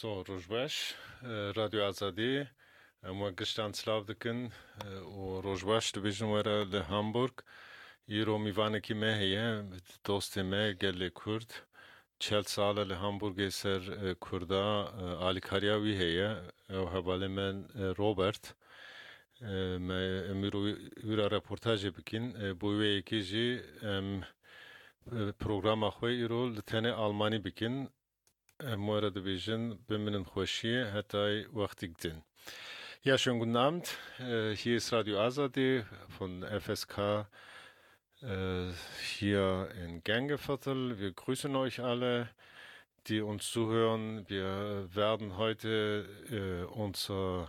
[0.00, 0.94] So, Rojbash,
[1.24, 2.46] e, Radio Azadi,
[3.02, 7.42] e, ma gishtan slav dikin e, u Rojbash dibijin wera li Hamburg.
[8.08, 9.64] Îro mîvanekî me heye,
[10.06, 11.50] dostê me gelê Kurd.
[12.18, 13.82] Çel sala li Hamburgê ser
[14.20, 14.62] Kurda
[15.28, 16.30] alîkariya wî heye.
[16.68, 17.56] Ew hevalê min
[17.98, 18.54] Robert.
[19.88, 20.52] Me emîr
[21.06, 22.24] wîra reportajê bikin.
[22.60, 23.48] Bo wê yekê jî
[25.38, 27.90] programa xwe îro li tenê Almanî bikin.
[28.60, 31.94] Äh, Moira Division, Böhmen Khoshi, Hatay, Wachtig
[33.04, 33.96] Ja, schönen guten Abend.
[34.18, 37.28] Äh, hier ist Radio Azadi von FSK
[38.20, 38.72] äh,
[39.16, 40.98] hier in Gängeviertel.
[40.98, 42.30] Wir grüßen euch alle,
[43.06, 44.28] die uns zuhören.
[44.28, 47.48] Wir werden heute unsere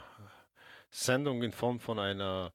[0.92, 2.54] Sendung in Form von einer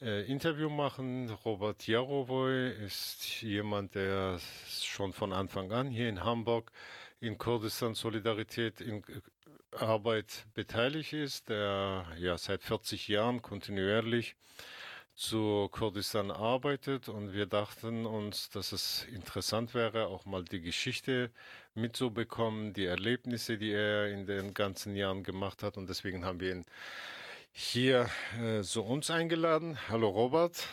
[0.00, 1.30] Interview machen.
[1.30, 4.38] Robert Jarowoy ist jemand, der
[4.82, 9.02] schon von Anfang an hier in Hamburg äh, in Kurdistan Solidarität in
[9.72, 14.36] Arbeit beteiligt ist, der ja seit 40 Jahren kontinuierlich
[15.16, 21.30] zu Kurdistan arbeitet und wir dachten uns, dass es interessant wäre, auch mal die Geschichte
[21.74, 26.52] mitzubekommen, die Erlebnisse, die er in den ganzen Jahren gemacht hat und deswegen haben wir
[26.52, 26.64] ihn
[27.52, 29.78] hier äh, zu uns eingeladen.
[29.88, 30.66] Hallo Robert.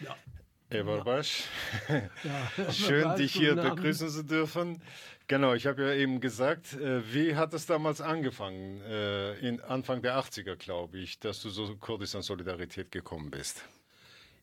[0.00, 0.16] Ja.
[0.68, 1.44] Everbasch.
[1.88, 2.72] Ja.
[2.72, 4.82] Schön, dich hier begrüßen zu dürfen.
[5.32, 10.02] Genau, ich habe ja eben gesagt, äh, wie hat es damals angefangen, äh, in Anfang
[10.02, 13.64] der 80er, glaube ich, dass du so Kurdistan Solidarität gekommen bist?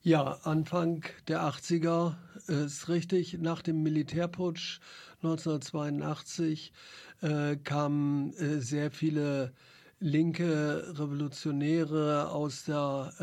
[0.02, 2.16] Ja, Anfang der 80er
[2.48, 3.38] äh, ist richtig.
[3.40, 4.80] Nach dem Militärputsch
[5.22, 6.74] 1982
[7.22, 9.54] äh, kamen äh, sehr viele
[10.00, 13.14] linke Revolutionäre aus der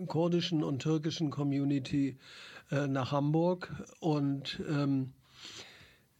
[0.00, 2.18] äh, kurdischen und türkischen Community
[2.72, 5.12] äh, nach Hamburg und ähm,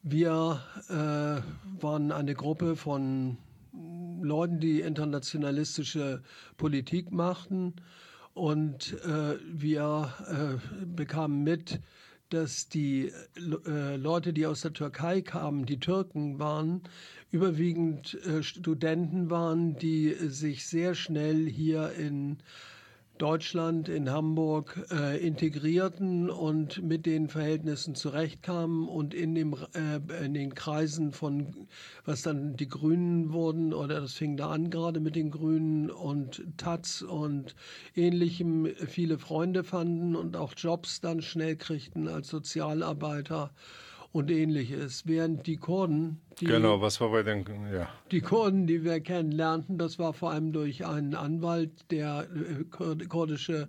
[0.02, 3.36] wir äh, waren eine Gruppe von
[4.22, 6.22] Leuten, die internationalistische
[6.56, 7.74] Politik machten.
[8.32, 11.80] Und äh, wir äh, bekamen mit,
[12.30, 13.12] dass die
[13.66, 16.82] äh, Leute, die aus der Türkei kamen, die Türken waren,
[17.30, 22.38] überwiegend äh, Studenten waren, die sich sehr schnell hier in
[23.20, 30.32] Deutschland, in Hamburg äh, integrierten und mit den Verhältnissen zurechtkamen und in, dem, äh, in
[30.32, 31.68] den Kreisen von,
[32.04, 36.42] was dann die Grünen wurden, oder das fing da an gerade mit den Grünen und
[36.56, 37.54] Taz und
[37.94, 43.50] ähnlichem, viele Freunde fanden und auch Jobs dann schnell kriegten als Sozialarbeiter
[44.12, 45.06] und ähnliches.
[45.06, 47.88] Während die Kurden, die, genau, was war bei den, ja.
[48.10, 53.68] Die Kurden, die wir kennenlernten, das war vor allem durch einen Anwalt, der äh, kurdische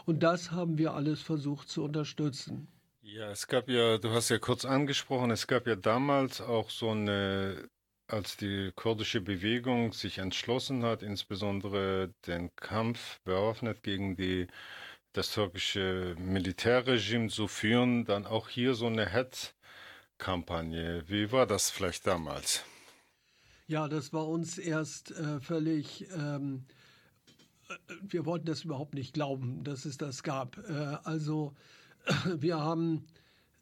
[0.06, 2.66] Und das haben wir alles versucht zu unterstützen.
[3.02, 6.88] Ja, es gab ja, du hast ja kurz angesprochen, es gab ja damals auch so
[6.88, 7.68] eine,
[8.06, 14.46] als die kurdische Bewegung sich entschlossen hat, insbesondere den Kampf bewaffnet gegen die
[15.12, 19.53] das türkische Militärregime zu führen, dann auch hier so eine Hetz
[20.18, 21.04] Kampagne.
[21.06, 22.64] Wie war das vielleicht damals?
[23.66, 26.06] Ja, das war uns erst äh, völlig.
[26.16, 26.64] Ähm,
[27.68, 30.58] äh, wir wollten das überhaupt nicht glauben, dass es das gab.
[30.68, 30.72] Äh,
[31.04, 31.54] also
[32.36, 33.06] wir haben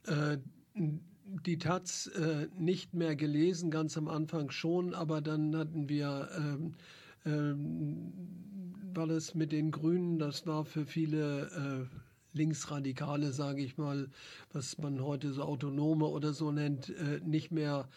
[0.07, 0.39] äh,
[0.75, 6.75] die Taz äh, nicht mehr gelesen, ganz am Anfang schon, aber dann hatten wir ähm,
[7.25, 8.13] ähm,
[8.95, 11.89] war das mit den Grünen, das war für viele
[12.33, 14.09] Linksradikale, sage ich mal,
[14.53, 17.89] was man heute so Autonome oder so nennt, äh, nicht mehr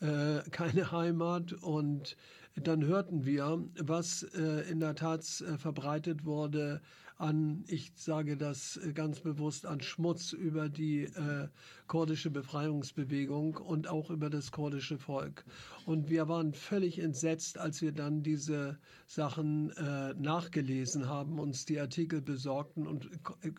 [0.00, 1.52] äh, keine Heimat.
[1.52, 2.16] Und
[2.56, 6.80] dann hörten wir, was äh, in der Tat verbreitet wurde
[7.16, 11.08] an, ich sage das ganz bewusst, an Schmutz über die
[11.86, 15.44] kurdische Befreiungsbewegung und auch über das kurdische Volk.
[15.86, 21.78] Und wir waren völlig entsetzt, als wir dann diese Sachen äh, nachgelesen haben, uns die
[21.78, 23.08] Artikel besorgten und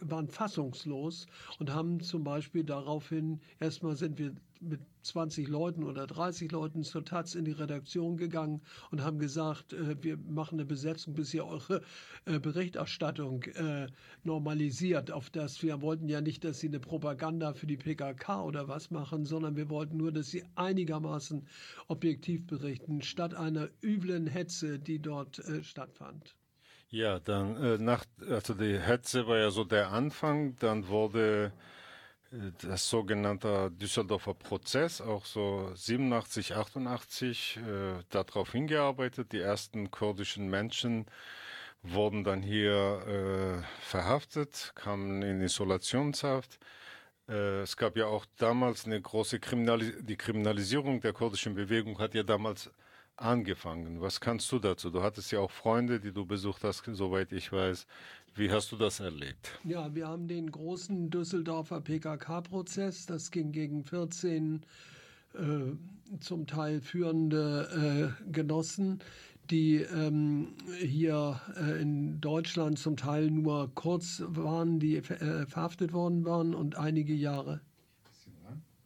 [0.02, 1.28] waren fassungslos
[1.60, 7.06] und haben zum Beispiel daraufhin, erstmal sind wir mit 20 Leuten oder 30 Leuten zur
[7.06, 11.46] Taz in die Redaktion gegangen und haben gesagt, äh, wir machen eine Besetzung, bis ihr
[11.46, 11.82] eure
[12.26, 13.88] äh, Berichterstattung äh,
[14.24, 15.12] normalisiert.
[15.12, 18.92] Auf das wir wollten ja nicht, dass sie eine Propaganda für die PKK oder was
[18.92, 21.48] machen, sondern wir wollten nur, dass sie einigermaßen
[21.88, 26.36] objektiv berichten, statt einer üblen Hetze, die dort äh, stattfand.
[26.90, 31.52] Ja, dann äh, nach, also die Hetze war ja so der Anfang, dann wurde
[32.62, 39.32] das sogenannte Düsseldorfer Prozess, auch so 87, 88, äh, darauf hingearbeitet.
[39.32, 41.06] Die ersten kurdischen Menschen
[41.84, 46.60] wurden dann hier äh, verhaftet, kamen in Isolationshaft.
[47.28, 52.14] Äh, es gab ja auch damals eine große Kriminalis die Kriminalisierung der kurdischen Bewegung hat
[52.14, 52.70] ja damals
[53.18, 54.02] angefangen.
[54.02, 54.90] Was kannst du dazu?
[54.90, 57.88] Du hattest ja auch Freunde, die du besucht hast, soweit ich weiß.
[58.36, 59.58] Wie hast du das erlebt?
[59.64, 63.06] Ja, wir haben den großen Düsseldorfer PKK-Prozess.
[63.06, 64.66] Das ging gegen 14
[65.34, 69.00] äh, zum Teil führende äh, Genossen,
[69.52, 76.26] die ähm, hier äh, in Deutschland zum Teil nur kurz waren, die äh, verhaftet worden
[76.26, 77.62] waren und einige Jahre.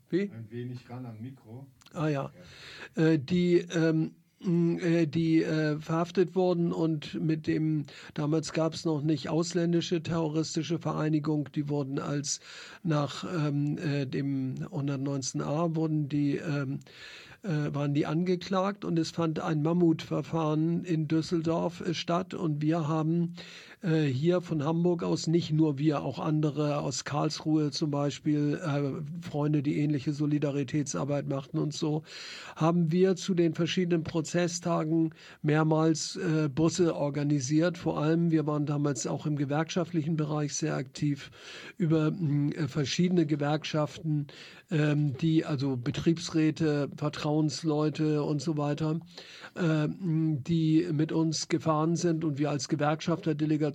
[0.09, 0.31] Wie?
[0.31, 1.67] Ein wenig ran am Mikro.
[1.94, 2.31] Ah ja.
[2.95, 9.01] Äh, die ähm, äh, die äh, verhaftet wurden und mit dem, damals gab es noch
[9.01, 12.39] nicht ausländische terroristische Vereinigung, die wurden als
[12.81, 16.80] nach ähm, äh, dem 119a wurden die ähm,
[17.44, 22.88] äh, waren die angeklagt und es fand ein Mammutverfahren in Düsseldorf äh, statt und wir
[22.88, 23.33] haben
[23.81, 29.26] äh, hier von Hamburg aus, nicht nur wir, auch andere aus Karlsruhe zum Beispiel, äh,
[29.26, 32.04] Freunde, die ähnliche Solidaritätsarbeit machten und so,
[32.58, 37.78] haben wir zu den verschiedenen Prozesstagen mehrmals äh, Busse organisiert.
[37.78, 41.31] Vor allem, wir waren damals auch im gewerkschaftlichen Bereich sehr aktiv
[41.78, 44.28] über äh, verschiedene Gewerkschaften,
[44.72, 49.00] ähm, die also Betriebsräte, Vertrauensleute und so weiter,
[49.56, 53.69] äh, die mit uns gefahren sind und wir als Gewerkschafterdelegation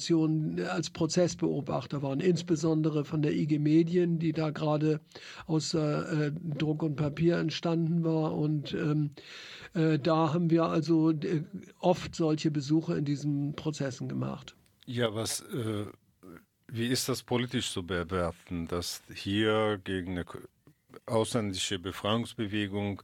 [0.69, 5.01] als Prozessbeobachter waren, insbesondere von der IG Medien, die da gerade
[5.47, 9.11] aus äh, Druck und Papier entstanden war und ähm,
[9.75, 11.43] äh, da haben wir also äh,
[11.79, 14.57] oft solche Besuche in diesen Prozessen gemacht.
[14.87, 15.87] Ja, was äh,
[16.69, 20.25] wie ist das politisch zu bewerten, dass hier gegen eine
[21.07, 23.03] ausländische Befreiungsbewegung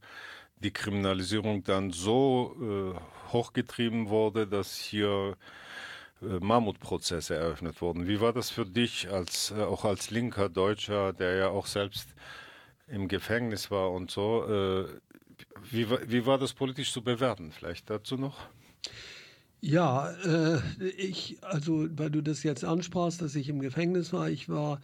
[0.56, 5.69] die Kriminalisierung dann so äh, hochgetrieben wurde, dass hier äh,
[6.20, 8.06] Mammutprozesse eröffnet wurden.
[8.06, 12.08] Wie war das für dich als äh, auch als linker Deutscher, der ja auch selbst
[12.88, 14.44] im Gefängnis war und so?
[14.44, 14.86] Äh,
[15.70, 17.52] wie, wie war das politisch zu bewerten?
[17.52, 18.36] Vielleicht dazu noch?
[19.62, 20.60] Ja, äh,
[20.96, 24.80] ich, also weil du das jetzt ansprachst, dass ich im Gefängnis war, ich war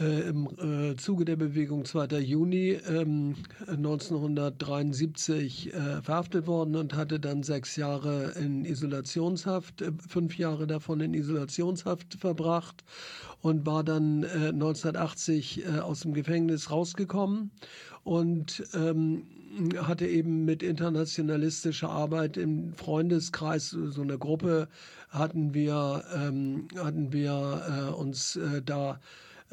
[0.00, 2.18] äh, im äh, Zuge der Bewegung 2.
[2.18, 3.36] Juni ähm,
[3.68, 11.00] 1973 äh, verhaftet worden und hatte dann sechs Jahre in Isolationshaft, äh, fünf Jahre davon
[11.00, 12.84] in Isolationshaft verbracht
[13.40, 17.50] und war dann 1980 äh, aus dem Gefängnis rausgekommen
[18.02, 19.26] und ähm,
[19.76, 24.68] hatte eben mit internationalistischer Arbeit im Freundeskreis so eine Gruppe
[25.10, 28.98] hatten wir ähm, hatten wir äh, uns äh, da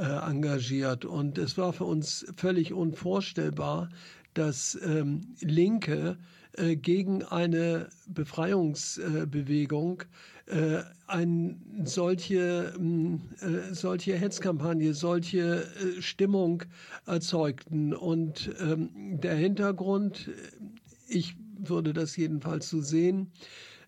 [0.01, 1.05] äh, engagiert.
[1.05, 3.89] Und es war für uns völlig unvorstellbar,
[4.33, 6.17] dass ähm, Linke
[6.53, 10.03] äh, gegen eine Befreiungsbewegung
[10.47, 12.73] äh, eine solche,
[13.41, 16.63] äh, solche Hetzkampagne, solche äh, Stimmung
[17.05, 17.93] erzeugten.
[17.93, 18.89] Und ähm,
[19.21, 20.31] der Hintergrund,
[21.07, 23.31] ich würde das jedenfalls so sehen,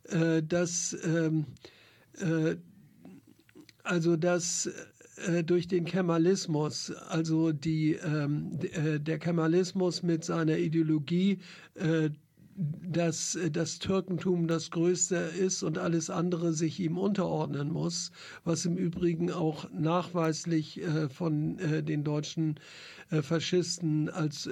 [0.09, 1.45] äh, dass ähm,
[2.19, 2.55] äh,
[3.83, 4.69] also dass
[5.17, 11.39] äh, durch den Kemalismus, also die, ähm, äh, der Kemalismus mit seiner Ideologie,
[11.75, 12.09] äh,
[12.55, 18.11] dass das Türkentum das Größte ist und alles andere sich ihm unterordnen muss,
[18.43, 22.59] was im Übrigen auch nachweislich äh, von äh, den deutschen
[23.09, 24.49] äh, Faschisten als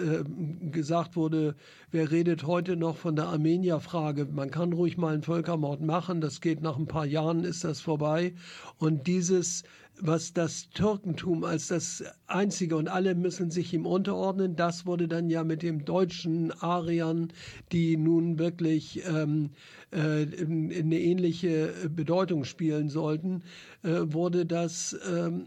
[0.71, 1.55] gesagt wurde,
[1.91, 4.25] wer redet heute noch von der Armenierfrage?
[4.25, 7.81] Man kann ruhig mal einen Völkermord machen, das geht nach ein paar Jahren, ist das
[7.81, 8.33] vorbei.
[8.77, 9.63] Und dieses
[10.01, 15.29] was das Türkentum als das einzige und alle müssen sich ihm unterordnen, das wurde dann
[15.29, 17.31] ja mit dem deutschen Ariern,
[17.71, 19.51] die nun wirklich ähm,
[19.91, 23.43] äh, eine ähnliche Bedeutung spielen sollten,
[23.83, 25.45] äh, wurde das ähm,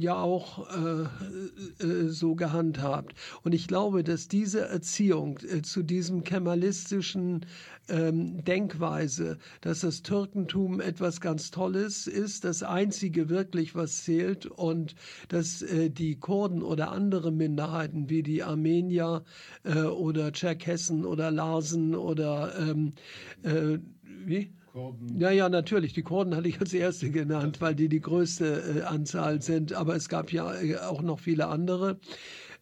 [0.00, 3.14] ja auch äh, äh, so gehandhabt.
[3.42, 7.46] Und ich glaube, dass diese Erziehung äh, zu diesem kemalistischen
[7.88, 14.94] ähm, Denkweise, dass das Türkentum etwas ganz Tolles ist, das einzige wirklich, was zählt und
[15.28, 19.24] dass äh, die Kurden oder andere Minderheiten wie die Armenier
[19.64, 22.94] äh, oder Tscherkessen oder Larsen oder ähm,
[23.42, 24.52] äh, wie?
[24.74, 25.20] Kurden.
[25.20, 25.92] Ja, ja, natürlich.
[25.92, 29.72] Die Kurden hatte ich als erste genannt, weil die die größte äh, Anzahl sind.
[29.72, 32.00] Aber es gab ja äh, auch noch viele andere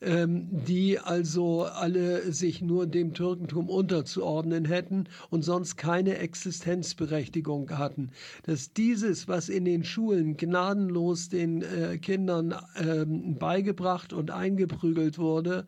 [0.03, 8.11] ähm, die also alle sich nur dem Türkentum unterzuordnen hätten und sonst keine Existenzberechtigung hatten.
[8.45, 15.67] Dass dieses, was in den Schulen gnadenlos den äh, Kindern ähm, beigebracht und eingeprügelt wurde,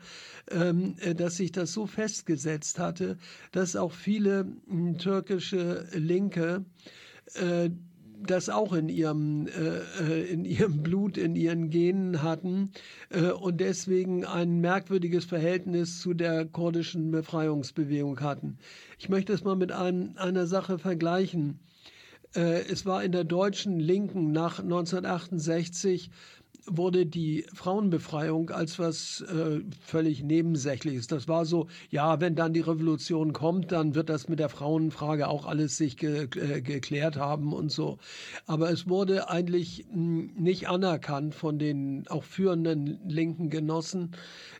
[0.50, 3.16] ähm, äh, dass sich das so festgesetzt hatte,
[3.52, 6.64] dass auch viele äh, türkische Linke
[7.34, 7.70] äh,
[8.26, 12.70] das auch in ihrem, äh, äh, in ihrem Blut, in ihren Genen hatten
[13.10, 18.58] äh, und deswegen ein merkwürdiges Verhältnis zu der kurdischen Befreiungsbewegung hatten.
[18.98, 21.60] Ich möchte es mal mit einem, einer Sache vergleichen.
[22.34, 26.10] Äh, es war in der deutschen Linken nach 1968
[26.66, 31.06] wurde die Frauenbefreiung als was äh, völlig Nebensächliches.
[31.06, 35.28] Das war so, ja, wenn dann die Revolution kommt, dann wird das mit der Frauenfrage
[35.28, 37.98] auch alles sich ge äh, geklärt haben und so.
[38.46, 44.12] Aber es wurde eigentlich hm, nicht anerkannt von den auch führenden linken Genossen,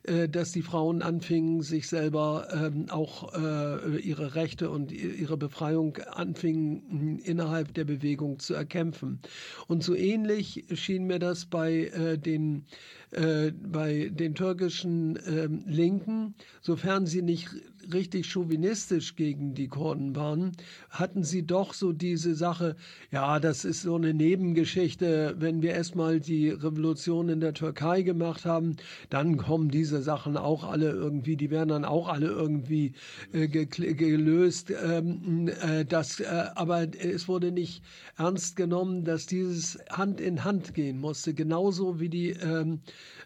[0.05, 5.97] äh, dass die Frauen anfingen, sich selber ähm, auch äh, ihre Rechte und ihre Befreiung
[5.97, 9.21] anfingen, hm, innerhalb der Bewegung zu erkämpfen.
[9.67, 12.65] Und so ähnlich schien mir das bei äh, den
[13.11, 17.49] äh, bei den türkischen äh, Linken, sofern sie nicht
[17.93, 20.53] richtig chauvinistisch gegen die Kurden waren,
[20.91, 22.77] hatten sie doch so diese Sache,
[23.11, 28.45] ja, das ist so eine Nebengeschichte, wenn wir erstmal die Revolution in der Türkei gemacht
[28.45, 28.77] haben,
[29.11, 32.93] dann kommen diese Sachen auch alle irgendwie, die werden dann auch alle irgendwie
[33.33, 34.71] äh, gelöst.
[34.71, 37.83] Ähm, äh, das, äh, aber es wurde nicht
[38.17, 42.81] ernst genommen, dass dieses Hand in Hand gehen musste, genauso wie die ähm,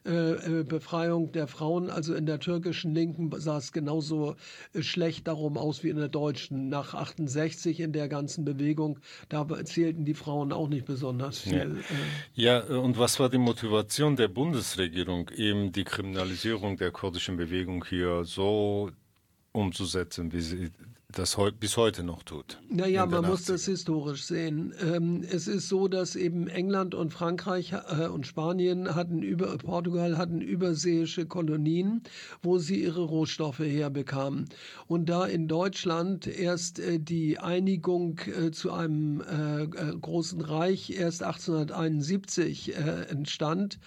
[0.05, 1.90] äh, äh, Befreiung der Frauen.
[1.90, 4.37] Also in der türkischen Linken sah es genauso
[4.73, 6.69] äh, schlecht darum aus wie in der deutschen.
[6.69, 11.83] Nach 68 in der ganzen Bewegung, da zählten die Frauen auch nicht besonders viel.
[12.35, 12.62] Ja.
[12.62, 18.25] ja, und was war die Motivation der Bundesregierung, eben die Kriminalisierung der kurdischen Bewegung hier
[18.25, 18.90] so
[19.52, 20.71] umzusetzen, wie sie
[21.11, 22.61] das bis heute noch tut.
[22.69, 24.75] Naja, man muss das historisch sehen.
[24.83, 30.19] Ähm, es ist so, dass eben England und Frankreich äh, und Spanien hatten über, Portugal
[30.19, 32.03] hatten überseeische Kolonien,
[32.43, 34.50] wo sie ihre Rohstoffe herbekamen.
[34.87, 39.23] Und da in Deutschland erst äh, die Einigung äh, zu einem
[40.00, 43.79] großen Reich erst 1871 entstand,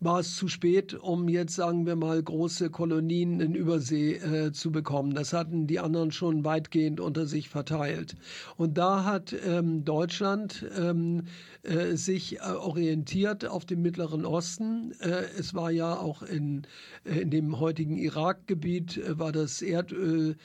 [0.00, 4.70] war es zu spät, um jetzt, sagen wir mal, große Kolonien in Übersee äh, zu
[4.70, 5.14] bekommen.
[5.14, 8.14] Das hatten die anderen schon weitgehend unter sich verteilt.
[8.56, 11.24] Und da hat ähm, Deutschland ähm,
[11.64, 14.92] äh, sich äh, orientiert auf dem Mittleren Osten.
[15.00, 16.62] Äh, es war ja auch in,
[17.04, 20.36] äh, in dem heutigen Irakgebiet, äh, war das Erdöl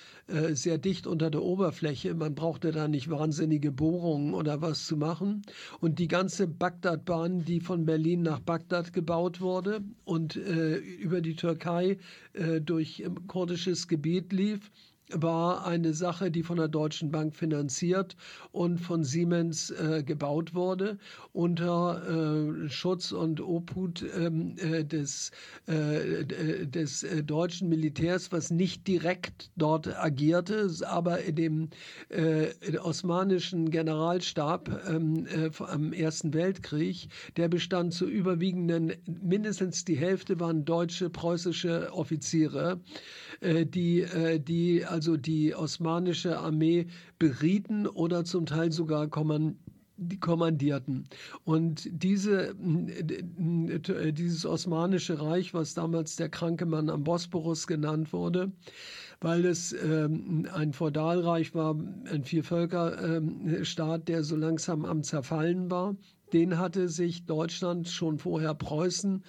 [0.54, 2.16] sehr dicht unter der Oberfläche.
[2.16, 5.42] Man brauchte da nicht wahnsinnige Bohrungen oder was zu machen.
[5.82, 12.00] Und die ganze Bagdadbahn, die von Berlin nach Bagdad gebaut wurde und über die Türkei
[12.62, 14.72] durch kurdisches Gebiet lief,
[15.14, 18.16] war eine Sache, die von der Deutschen Bank finanziert
[18.52, 20.98] und von Siemens äh, gebaut wurde
[21.32, 22.02] unter
[22.66, 25.32] äh, Schutz und Obhut ähm, äh, des,
[25.68, 31.70] äh, des äh, deutschen Militärs, was nicht direkt dort agierte, aber in dem
[32.10, 35.28] äh, osmanischen Generalstab ähm,
[35.60, 42.80] am Ersten Weltkrieg, der bestand zu überwiegenden, mindestens die Hälfte waren deutsche, preußische Offiziere,
[43.42, 44.06] die,
[44.40, 46.88] die also die osmanische Armee
[47.20, 49.10] berieten oder zum Teil sogar
[49.98, 51.08] die kommandierten.
[51.44, 58.52] Und diese, dieses Osmanische Reich, was damals der kranke Mann am Bosporus genannt wurde,
[59.22, 61.76] weil es ähm, ein Feudalreich war,
[62.12, 65.96] ein Viervölkerstaat, der so langsam am Zerfallen war,
[66.34, 69.24] den hatte sich Deutschland schon vorher Preußen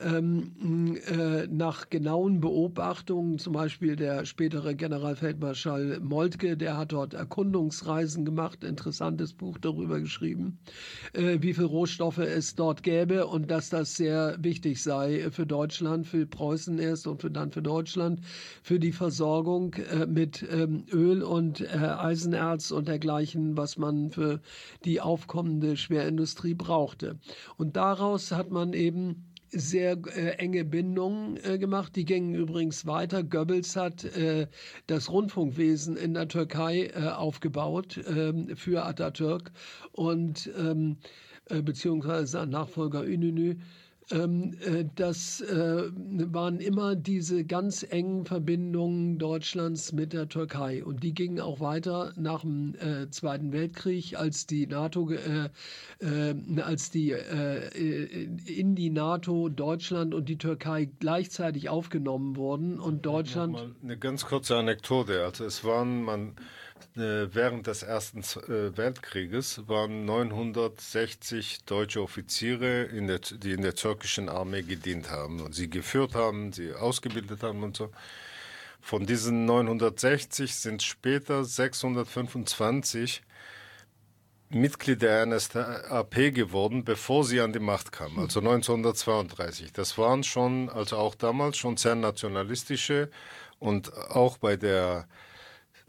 [0.00, 8.24] ähm, äh, nach genauen Beobachtungen, zum Beispiel der spätere Generalfeldmarschall Moltke, der hat dort Erkundungsreisen
[8.24, 10.58] gemacht, interessantes Buch darüber geschrieben,
[11.12, 16.06] äh, wie viele Rohstoffe es dort gäbe und dass das sehr wichtig sei für Deutschland,
[16.06, 18.20] für Preußen erst und für, dann für Deutschland,
[18.62, 24.40] für die Versorgung äh, mit ähm, Öl und äh, Eisenerz und dergleichen, was man für
[24.84, 27.18] die aufkommende Schwerindustrie brauchte.
[27.56, 31.96] Und daraus hat man eben sehr äh, enge Bindungen äh, gemacht.
[31.96, 33.22] Die gingen übrigens weiter.
[33.22, 34.46] Goebbels hat äh,
[34.86, 39.50] das Rundfunkwesen in der Türkei äh, aufgebaut ähm, für Atatürk
[39.92, 40.98] und ähm,
[41.46, 43.56] äh, beziehungsweise sein Nachfolger Ünlü.
[44.12, 50.84] Ähm, äh, das äh, waren immer diese ganz engen Verbindungen Deutschlands mit der Türkei.
[50.84, 55.10] Und die gingen auch weiter nach dem äh, Zweiten Weltkrieg, als die NATO,
[56.64, 63.74] als die in die NATO Deutschland und die Türkei gleichzeitig aufgenommen wurden und Deutschland.
[63.82, 65.24] Eine ganz kurze Anekdote.
[65.24, 66.32] Also es waren man
[66.94, 74.28] während des Ersten äh, Weltkrieges waren 960 deutsche Offiziere, in der, die in der türkischen
[74.28, 77.90] Armee gedient haben und sie geführt haben, sie ausgebildet haben und so.
[78.80, 83.22] Von diesen 960 sind später 625
[84.48, 89.72] Mitglied der NSDAP geworden, bevor sie an die Macht kamen, also 1932.
[89.72, 93.10] Das waren schon, also auch damals schon sehr nationalistische
[93.60, 95.06] und auch bei der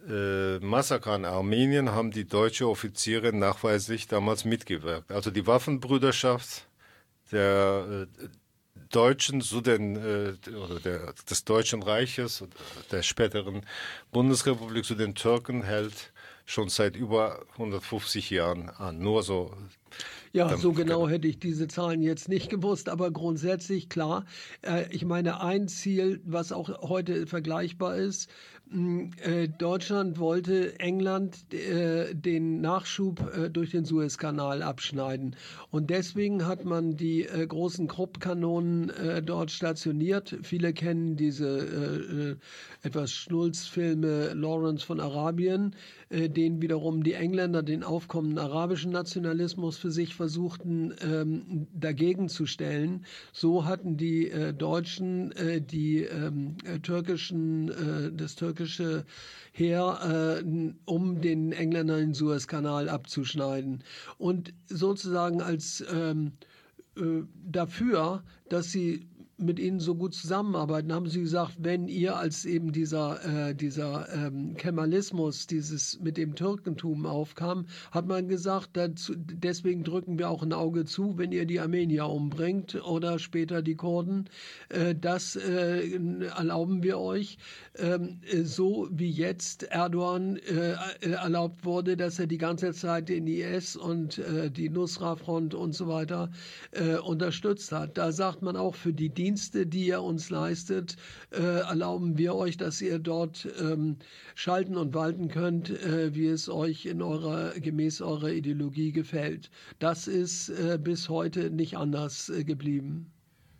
[0.07, 5.11] äh, Massaker in Armenien haben die deutsche Offiziere nachweislich damals mitgewirkt.
[5.11, 6.67] Also die Waffenbrüderschaft
[7.31, 8.27] der äh,
[8.89, 12.43] Deutschen zu den, äh, oder der, des Deutschen Reiches,
[12.91, 13.65] der späteren
[14.11, 16.11] Bundesrepublik zu den Türken hält
[16.45, 18.99] schon seit über 150 Jahren an.
[18.99, 19.53] Nur so.
[20.33, 24.25] Ja, so genau hätte ich diese Zahlen jetzt nicht gewusst, aber grundsätzlich klar.
[24.61, 28.29] Äh, ich meine, ein Ziel, was auch heute vergleichbar ist,
[29.57, 35.35] Deutschland wollte England äh, den Nachschub äh, durch den Suezkanal abschneiden.
[35.71, 40.37] Und deswegen hat man die äh, großen Kruppkanonen äh, dort stationiert.
[40.43, 42.37] Viele kennen diese
[42.81, 45.75] äh, etwas Schnulzfilme Lawrence von Arabien,
[46.09, 53.05] den wiederum die Engländer den aufkommenden arabischen Nationalismus für sich versuchten ähm, dagegen zu stellen.
[53.31, 55.33] So hatten die Deutschen
[55.71, 59.05] die ähm, türkischen, das türkische türkische
[59.53, 63.83] Heer, äh, um den Engländern den Suezkanal abzuschneiden.
[64.17, 66.33] Und sozusagen als ähm,
[66.95, 69.07] äh, dafür, dass sie
[69.41, 74.07] mit ihnen so gut zusammenarbeiten, haben sie gesagt, wenn ihr als eben dieser, äh, dieser
[74.13, 80.43] ähm, Kemalismus, dieses mit dem Türkentum aufkam, hat man gesagt, dazu, deswegen drücken wir auch
[80.43, 84.29] ein Auge zu, wenn ihr die Armenier umbringt oder später die Kurden.
[84.69, 85.99] Äh, das äh,
[86.35, 87.37] erlauben wir euch.
[87.77, 93.75] Ähm, so wie jetzt Erdogan äh, erlaubt wurde, dass er die ganze Zeit den IS
[93.75, 96.29] und äh, die Nusra-Front und so weiter
[96.71, 97.97] äh, unterstützt hat.
[97.97, 100.97] Da sagt man auch für die Dienste, Dienste, die ihr uns leistet,
[101.31, 103.95] äh, erlauben wir euch, dass ihr dort ähm,
[104.35, 109.49] schalten und walten könnt, äh, wie es euch in eurer, gemäß eurer Ideologie gefällt.
[109.79, 113.09] Das ist äh, bis heute nicht anders äh, geblieben.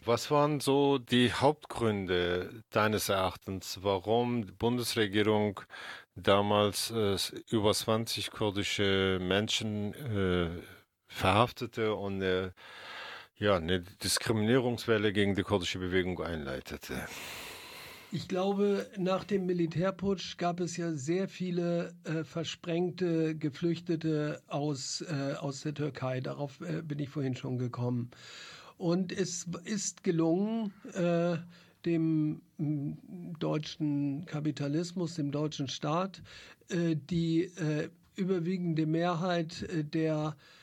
[0.04, 5.62] Was waren so die Hauptgründe deines Erachtens, warum die Bundesregierung
[6.16, 7.16] damals äh,
[7.50, 10.50] über 20 kurdische Menschen äh,
[11.08, 12.52] verhaftete und äh,
[13.42, 16.94] ja, eine Diskriminierungswelle gegen die kurdische Bewegung einleitete.
[18.12, 25.34] Ich glaube, nach dem Militärputsch gab es ja sehr viele äh, versprengte Geflüchtete aus, äh,
[25.40, 26.20] aus der Türkei.
[26.20, 28.12] Darauf äh, bin ich vorhin schon gekommen.
[28.78, 31.38] Und es ist gelungen, äh,
[31.86, 32.42] dem
[33.40, 36.22] deutschen Kapitalismus, dem deutschen Staat,
[36.70, 40.61] äh, die äh, überwiegende Mehrheit der äh,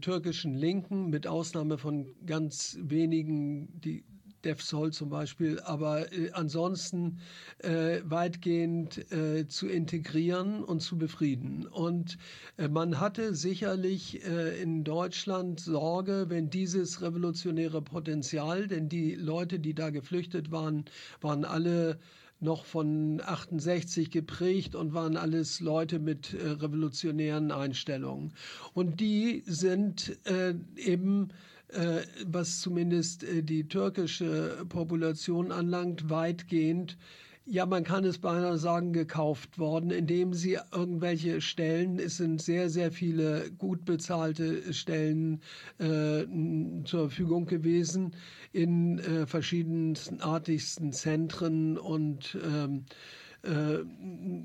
[0.00, 4.04] türkischen Linken, mit Ausnahme von ganz wenigen, die
[4.46, 7.18] Defsol zum Beispiel, aber äh, ansonsten
[7.58, 11.66] äh, weitgehend äh, zu integrieren und zu befrieden.
[11.66, 12.16] Und
[12.56, 19.58] äh, man hatte sicherlich äh, in Deutschland Sorge, wenn dieses revolutionäre Potenzial, denn die Leute,
[19.58, 20.84] die da geflüchtet waren,
[21.20, 21.98] waren alle
[22.40, 28.32] noch von 68 geprägt und waren alles Leute mit äh, revolutionären Einstellungen.
[28.74, 31.28] Und die sind äh, eben
[31.68, 36.96] äh, was zumindest äh, die türkische Population anlangt, weitgehend
[37.48, 42.68] ja, man kann es beinahe sagen, gekauft worden, indem sie irgendwelche Stellen, es sind sehr,
[42.68, 45.40] sehr viele gut bezahlte Stellen
[45.78, 46.24] äh,
[46.84, 48.16] zur Verfügung gewesen
[48.52, 52.84] in äh, verschiedenartigsten Zentren und ähm,
[53.46, 53.84] äh,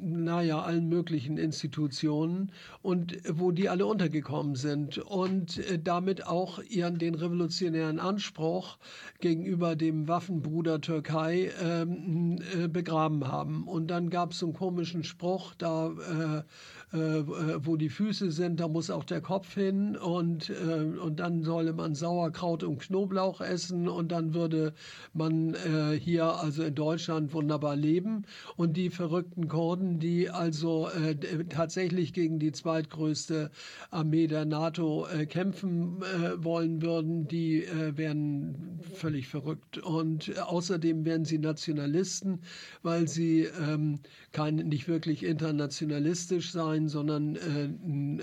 [0.02, 6.98] naja, allen möglichen Institutionen und wo die alle untergekommen sind und äh, damit auch ihren
[6.98, 8.78] den revolutionären Anspruch
[9.20, 13.68] gegenüber dem Waffenbruder Türkei ähm, äh, begraben haben.
[13.68, 16.44] Und dann gab es einen komischen Spruch, da äh,
[16.94, 21.74] wo die Füße sind, da muss auch der Kopf hin und, äh, und dann solle
[21.74, 24.74] man Sauerkraut und Knoblauch essen und dann würde
[25.14, 28.26] man äh, hier also in Deutschland wunderbar leben.
[28.58, 33.52] Und die verrückten Kurden, die also äh, tatsächlich gegen die zweitgrößte
[33.90, 39.78] Armee der NATO äh, kämpfen äh, wollen würden, die wären völlig verrückt.
[39.78, 42.40] Und außerdem wären sie Nationalisten,
[42.84, 44.00] weil sie ähm,
[44.32, 47.66] kein, nicht wirklich internationalistisch seien sein, sondern äh,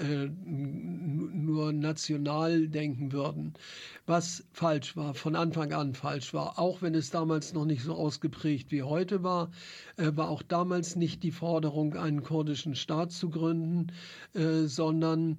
[0.01, 0.31] äh,
[1.33, 3.55] nur national denken würden,
[4.07, 6.59] was falsch war, von Anfang an falsch war.
[6.59, 9.51] Auch wenn es damals noch nicht so ausgeprägt wie heute war,
[9.97, 13.88] äh, war auch damals nicht die Forderung, einen kurdischen Staat zu gründen,
[14.35, 15.38] äh, sondern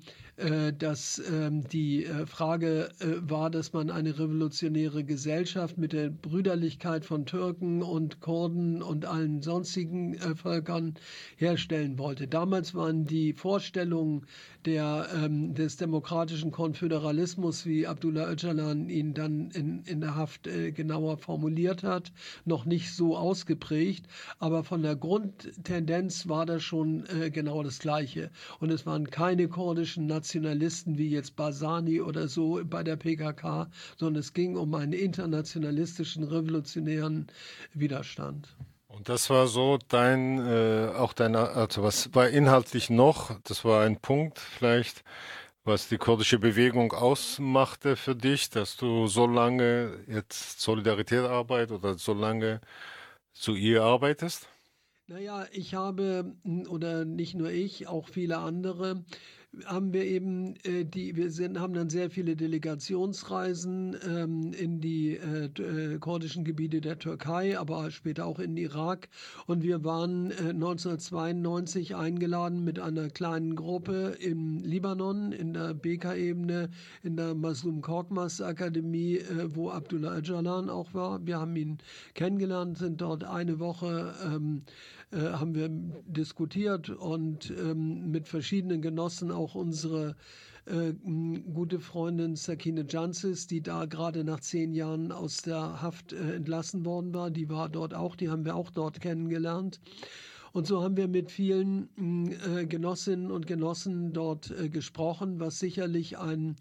[0.77, 2.89] dass ähm, die äh, Frage
[3.21, 9.41] war, dass man eine revolutionäre Gesellschaft mit der Brüderlichkeit von Türken und Kurden und allen
[9.41, 10.95] sonstigen Völkern
[11.37, 12.27] herstellen wollte.
[12.27, 14.25] Damals waren die Vorstellungen
[14.65, 20.71] der, ähm, des demokratischen Konföderalismus, wie Abdullah Öcalan ihn dann in, in der Haft äh,
[20.71, 22.11] genauer formuliert hat,
[22.45, 24.05] noch nicht so ausgeprägt.
[24.39, 28.31] Aber von der Grundtendenz war das schon äh, genau das Gleiche.
[28.59, 34.19] Und es waren keine kurdischen Nationalisten wie jetzt Basani oder so bei der PKK, sondern
[34.19, 37.27] es ging um einen internationalistischen revolutionären
[37.73, 38.55] Widerstand.
[38.87, 43.83] Und das war so dein, äh, auch dein, also was war inhaltlich noch, das war
[43.83, 45.03] ein Punkt vielleicht,
[45.63, 52.13] was die kurdische Bewegung ausmachte für dich, dass du so lange jetzt Solidarität oder so
[52.13, 52.61] lange
[53.33, 54.47] zu ihr arbeitest?
[55.07, 56.35] Naja, ich habe,
[56.67, 59.03] oder nicht nur ich, auch viele andere,
[59.65, 65.17] haben wir eben äh, die, wir sind, haben dann sehr viele Delegationsreisen ähm, in die
[65.17, 69.09] äh, kurdischen Gebiete der Türkei, aber später auch in Irak.
[69.47, 76.69] Und wir waren äh, 1992 eingeladen mit einer kleinen Gruppe im Libanon, in der Beka-Ebene,
[77.01, 81.25] in der Maslum Korkmaz Akademie, äh, wo Abdullah Öcalan auch war.
[81.25, 81.79] Wir haben ihn
[82.13, 85.69] kennengelernt, sind dort eine Woche ähm, äh, haben wir
[86.05, 90.15] diskutiert und ähm, mit verschiedenen Genossen auch unsere
[90.69, 90.93] äh,
[91.53, 96.85] gute Freundin Sakine Jansis, die da gerade nach zehn Jahren aus der Haft äh, entlassen
[96.85, 99.79] worden war, die war dort auch, die haben wir auch dort kennengelernt.
[100.51, 101.89] Und so haben wir mit vielen
[102.57, 106.55] äh, Genossinnen und Genossen dort äh, gesprochen, was sicherlich ein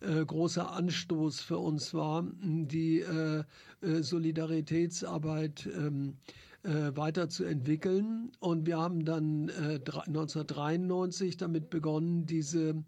[0.00, 3.44] äh, großer Anstoß für uns war, die äh,
[3.82, 6.14] Solidaritätsarbeit ähm,
[6.64, 8.32] äh, weiterzuentwickeln.
[8.40, 12.82] Und wir haben dann äh, 1993 damit begonnen, diese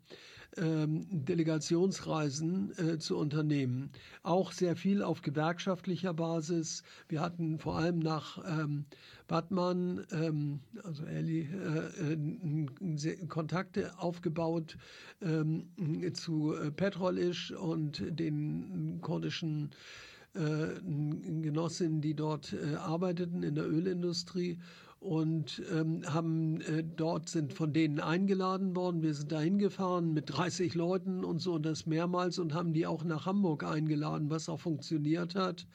[0.56, 3.90] ähm, Delegationsreisen äh, zu unternehmen.
[4.22, 6.82] Auch sehr viel auf gewerkschaftlicher Basis.
[7.08, 8.86] Wir hatten vor allem nach ähm,
[9.28, 14.76] Batman, ähm, also Eli, äh, äh, Kontakte aufgebaut
[15.20, 15.66] ähm,
[16.14, 19.70] zu äh, Petrolisch und den kurdischen
[20.36, 20.80] äh,
[21.42, 24.58] Genossinnen, die dort äh, arbeiteten in der Ölindustrie
[25.00, 29.02] und ähm, haben äh, dort sind von denen eingeladen worden.
[29.02, 32.86] Wir sind dahin gefahren mit 30 Leuten und so und das mehrmals und haben die
[32.86, 35.66] auch nach Hamburg eingeladen, was auch funktioniert hat.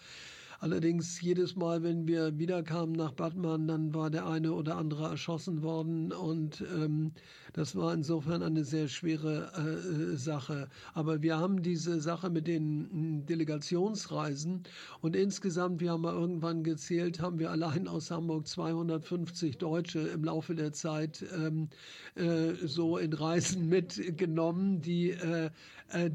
[0.62, 5.64] Allerdings jedes Mal, wenn wir wiederkamen nach Batman, dann war der eine oder andere erschossen
[5.64, 7.14] worden und ähm,
[7.54, 10.70] das war insofern eine sehr schwere äh, Sache.
[10.94, 14.62] Aber wir haben diese Sache mit den hm, Delegationsreisen
[15.02, 20.24] und insgesamt, wir haben mal irgendwann gezählt, haben wir allein aus Hamburg 250 Deutsche im
[20.24, 21.70] Laufe der Zeit ähm,
[22.14, 25.50] äh, so in Reisen mitgenommen, die äh,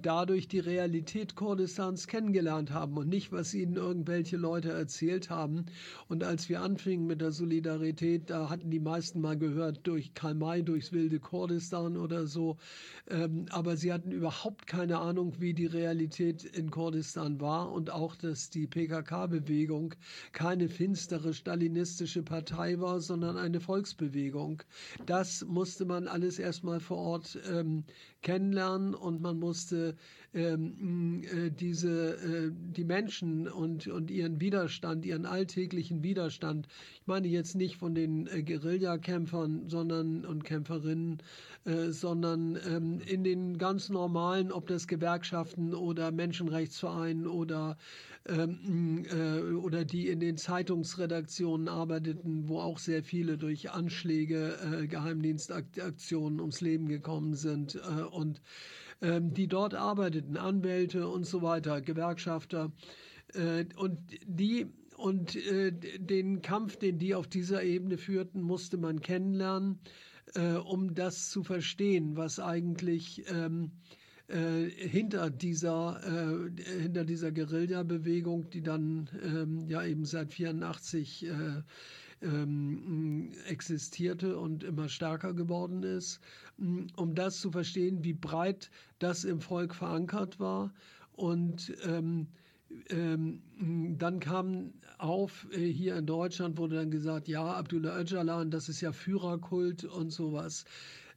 [0.00, 5.66] dadurch die Realität Kurdistans kennengelernt haben und nicht, was ihnen irgendwelche Leute erzählt haben.
[6.08, 10.34] Und als wir anfingen mit der Solidarität, da hatten die meisten mal gehört durch Karl
[10.34, 12.56] May, durchs wilde Kurdistan oder so.
[13.08, 18.16] Ähm, aber sie hatten überhaupt keine Ahnung, wie die Realität in Kurdistan war und auch,
[18.16, 19.94] dass die PKK-Bewegung
[20.32, 24.62] keine finstere stalinistische Partei war, sondern eine Volksbewegung.
[25.04, 27.84] Das musste man alles erstmal vor Ort ähm,
[28.22, 35.06] kennenlernen und man musste ähm, äh, diese, äh, die Menschen und, und ihr ihren Widerstand,
[35.06, 36.66] ihren alltäglichen Widerstand.
[37.00, 41.18] Ich meine jetzt nicht von den äh, Guerillakämpfern sondern, und Kämpferinnen,
[41.64, 47.76] äh, sondern ähm, in den ganz normalen, ob das Gewerkschaften oder Menschenrechtsvereinen oder
[48.28, 54.86] ähm, äh, oder die in den Zeitungsredaktionen arbeiteten, wo auch sehr viele durch Anschläge, äh,
[54.88, 58.40] Geheimdienstaktionen ums Leben gekommen sind äh, und
[59.00, 62.72] die dort arbeiteten, Anwälte und so weiter, Gewerkschafter
[63.34, 69.00] äh, und die und äh, den Kampf, den die auf dieser Ebene führten, musste man
[69.00, 69.78] kennenlernen,
[70.34, 73.72] äh, um das zu verstehen, was eigentlich ähm,
[74.28, 76.00] äh, hinter dieser
[76.80, 81.30] hinter dieser Guerilla-Bewegung, die dann ähm, ja eben seit 84 äh,
[82.22, 86.20] ähm, existierte und immer stärker geworden ist,
[86.58, 90.72] um das zu verstehen, wie breit das im Volk verankert war
[91.12, 92.28] und ähm,
[92.90, 93.42] ähm,
[93.98, 98.80] dann kam auf, äh, hier in Deutschland wurde dann gesagt, ja, Abdullah Öcalan, das ist
[98.80, 100.64] ja Führerkult und sowas.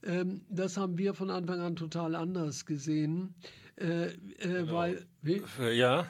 [0.04, 3.34] Ähm, das haben wir von Anfang an total anders gesehen.
[3.78, 4.74] Äh, äh, genau.
[4.74, 6.06] weil, äh, ja,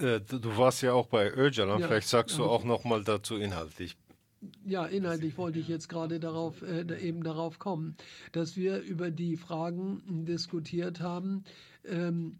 [0.00, 3.36] äh, du warst ja auch bei Öcalan, ja, vielleicht sagst du auch noch mal dazu
[3.36, 3.96] inhaltlich.
[4.64, 7.96] Ja, inhaltlich wollte ich jetzt gerade darauf, äh, eben darauf kommen,
[8.30, 11.44] dass wir über die Fragen diskutiert haben,
[11.84, 12.38] ähm,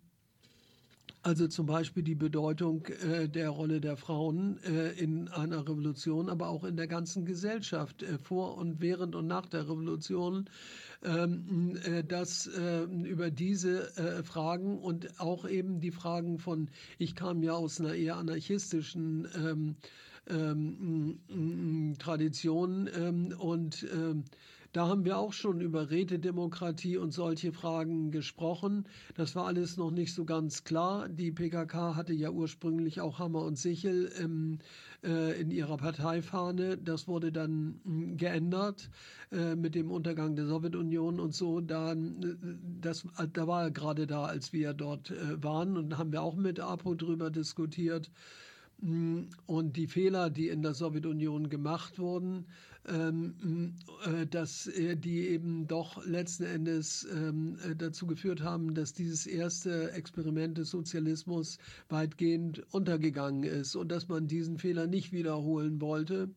[1.25, 6.49] also zum Beispiel die Bedeutung äh, der Rolle der Frauen äh, in einer Revolution, aber
[6.49, 10.51] auch in der ganzen Gesellschaft äh, vor und während und nach der Revolution,
[11.05, 17.15] ähm, äh, dass äh, über diese äh, Fragen und auch eben die Fragen von, ich
[17.15, 19.77] kam ja aus einer eher anarchistischen ähm,
[20.29, 24.25] ähm, Tradition ähm, und ähm,
[24.73, 28.87] da haben wir auch schon über Rätedemokratie und solche Fragen gesprochen.
[29.15, 31.11] Das war alles noch nicht so ganz klar.
[31.11, 34.61] Die PKK hatte ja ursprünglich auch Hammer und Sichel im,
[35.05, 36.79] äh, in ihrer Parteifahne.
[36.79, 38.89] Das wurde dann mh, geändert
[39.31, 41.61] äh, mit dem Untergang der Sowjetunion und so.
[41.61, 41.95] Da,
[42.81, 46.37] das, da war er gerade da, als wir dort äh, waren und haben wir auch
[46.37, 48.11] mit APO drüber diskutiert.
[48.83, 52.47] Hm, und die Fehler, die in der Sowjetunion gemacht wurden,
[52.89, 53.75] ähm,
[54.07, 59.29] äh, dass äh, die eben doch letzten Endes ähm, äh, dazu geführt haben, dass dieses
[59.29, 66.31] erste Experiment des Sozialismus weitgehend untergegangen ist und dass man diesen Fehler nicht wiederholen wollte.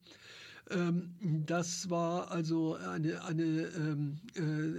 [0.70, 1.16] Ähm,
[1.48, 4.14] das war also eine, eine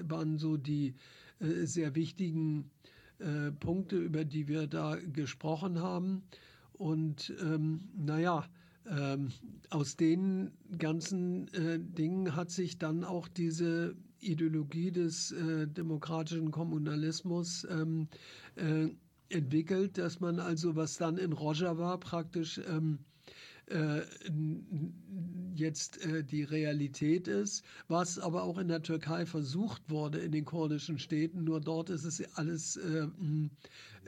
[0.08, 0.94] waren so die
[1.40, 2.70] sehr wichtigen
[3.60, 6.22] Punkte, über die wir da gesprochen haben.
[6.78, 8.44] Und ähm, naja,
[8.88, 9.28] ähm,
[9.70, 17.66] aus den ganzen äh, Dingen hat sich dann auch diese Ideologie des äh, demokratischen Kommunalismus
[17.70, 18.08] ähm,
[18.56, 18.88] äh,
[19.28, 22.98] entwickelt, dass man also, was dann in Rojava praktisch ähm,
[23.68, 24.02] äh,
[25.54, 30.44] jetzt äh, die Realität ist, was aber auch in der Türkei versucht wurde in den
[30.44, 31.44] kurdischen Städten.
[31.44, 33.06] Nur dort ist es alles äh,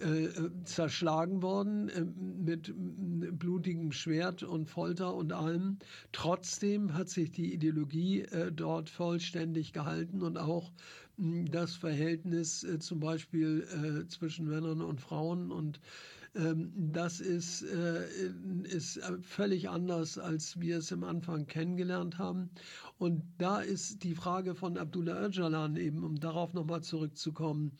[0.00, 0.28] äh,
[0.64, 5.78] zerschlagen worden äh, mit blutigem Schwert und Folter und allem.
[6.12, 10.72] Trotzdem hat sich die Ideologie äh, dort vollständig gehalten und auch
[11.16, 15.80] das Verhältnis zum Beispiel zwischen Männern und Frauen und
[16.34, 22.50] das ist, ist völlig anders, als wir es im Anfang kennengelernt haben.
[22.98, 27.72] Und da ist die Frage von Abdullah Öcalan eben, um darauf nochmal zurückzukommen,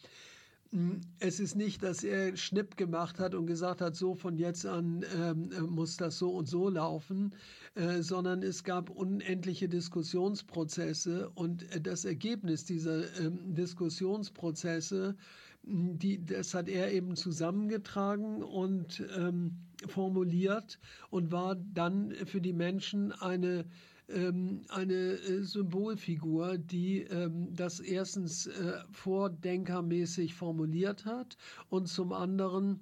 [1.19, 5.03] es ist nicht, dass er Schnipp gemacht hat und gesagt hat, so von jetzt an
[5.17, 7.35] ähm, muss das so und so laufen,
[7.75, 15.17] äh, sondern es gab unendliche Diskussionsprozesse und äh, das Ergebnis dieser ähm, Diskussionsprozesse,
[15.63, 20.79] die, das hat er eben zusammengetragen und ähm, formuliert
[21.11, 23.67] und war dann für die Menschen eine
[24.09, 31.37] ähm, eine äh, Symbolfigur, die ähm, das erstens äh, vordenkermäßig formuliert hat
[31.69, 32.81] und zum anderen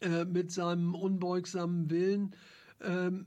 [0.00, 2.34] äh, mit seinem unbeugsamen Willen
[2.80, 3.26] ähm,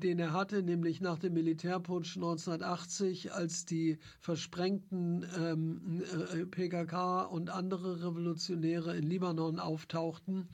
[0.00, 7.50] den er hatte, nämlich nach dem Militärputsch 1980, als die versprengten ähm, äh, PKK und
[7.50, 10.48] andere Revolutionäre in Libanon auftauchten,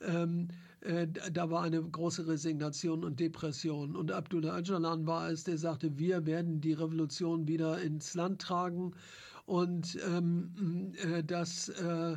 [0.00, 0.48] ähm,
[0.80, 3.96] äh, da war eine große Resignation und Depression.
[3.96, 8.92] Und Abdullah Öcalan war es, der sagte, wir werden die Revolution wieder ins Land tragen.
[9.46, 12.16] Und ähm, äh, das äh,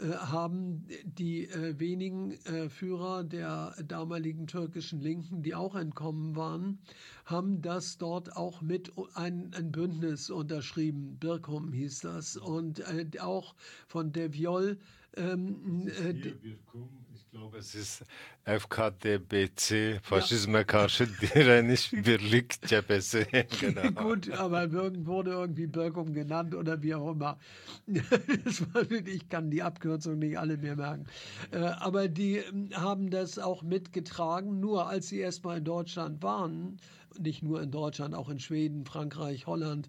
[0.00, 6.78] haben die äh, wenigen äh, Führer der damaligen türkischen Linken, die auch entkommen waren,
[7.24, 11.18] haben das dort auch mit ein, ein Bündnis unterschrieben.
[11.18, 12.36] Birkum hieß das.
[12.36, 12.82] Und
[13.20, 13.54] auch
[13.86, 14.78] von Deviol.
[15.14, 17.01] Ähm, Hier, Birkum
[17.32, 18.04] glaube, es ist
[18.44, 23.26] FKDBC, Faschisme karşı direniş birlik cephesi.
[23.60, 24.02] genau.
[24.02, 24.72] Gut, aber
[25.06, 27.38] wurde irgendwie Birkum genannt oder wie auch immer.
[29.06, 31.06] ich kann die Abkürzung nicht alle mehr merken.
[31.52, 36.76] Äh, aber die ähm, haben das auch mitgetragen, nur als sie erstmal in Deutschland waren,
[37.18, 39.88] nicht nur in Deutschland, auch in Schweden, Frankreich, Holland,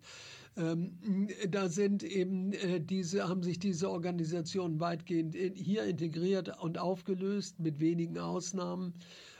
[0.57, 6.77] ähm, da sind eben äh, diese, haben sich diese Organisationen weitgehend in, hier integriert und
[6.77, 8.93] aufgelöst, mit wenigen Ausnahmen.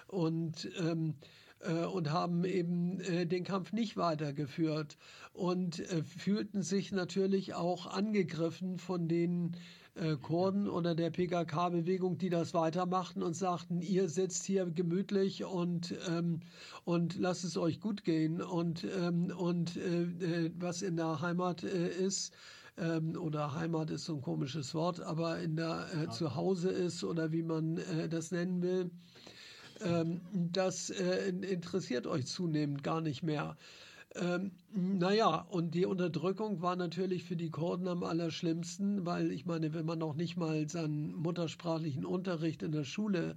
[0.07, 1.15] Und ähm,
[1.63, 4.97] äh, und haben eben äh, den Kampf nicht weitergeführt
[5.33, 9.55] und äh, fühlten sich natürlich auch angegriffen von den
[9.95, 15.93] äh, Kurden oder der PKK-Bewegung, die das weitermachten und sagten, ihr sitzt hier gemütlich und,
[16.09, 16.39] ähm,
[16.83, 18.41] und lasst es euch gut gehen.
[18.41, 22.33] Und, ähm, und äh, äh was in der Heimat äh, ist,
[22.77, 27.31] ähm, oder Heimat ist so ein komisches Wort, aber in der äh, Zuhause ist oder
[27.31, 28.89] wie man äh, das nennen will,
[29.81, 33.57] ähm, das äh, interessiert euch zunehmend gar nicht mehr.
[34.15, 39.73] Ähm, naja, und die Unterdrückung war natürlich für die Kurden am allerschlimmsten, weil ich meine,
[39.73, 43.35] wenn man noch nicht mal seinen muttersprachlichen Unterricht in der Schule,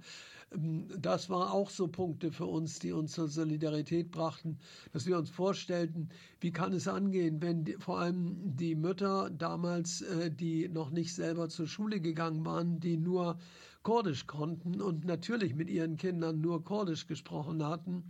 [0.53, 4.59] ähm, das war auch so Punkte für uns, die uns zur Solidarität brachten,
[4.93, 6.09] dass wir uns vorstellten,
[6.41, 11.13] wie kann es angehen, wenn die, vor allem die Mütter damals, äh, die noch nicht
[11.15, 13.39] selber zur Schule gegangen waren, die nur
[13.81, 18.03] Kurdisch konnten und natürlich mit ihren Kindern nur Kurdisch gesprochen hatten,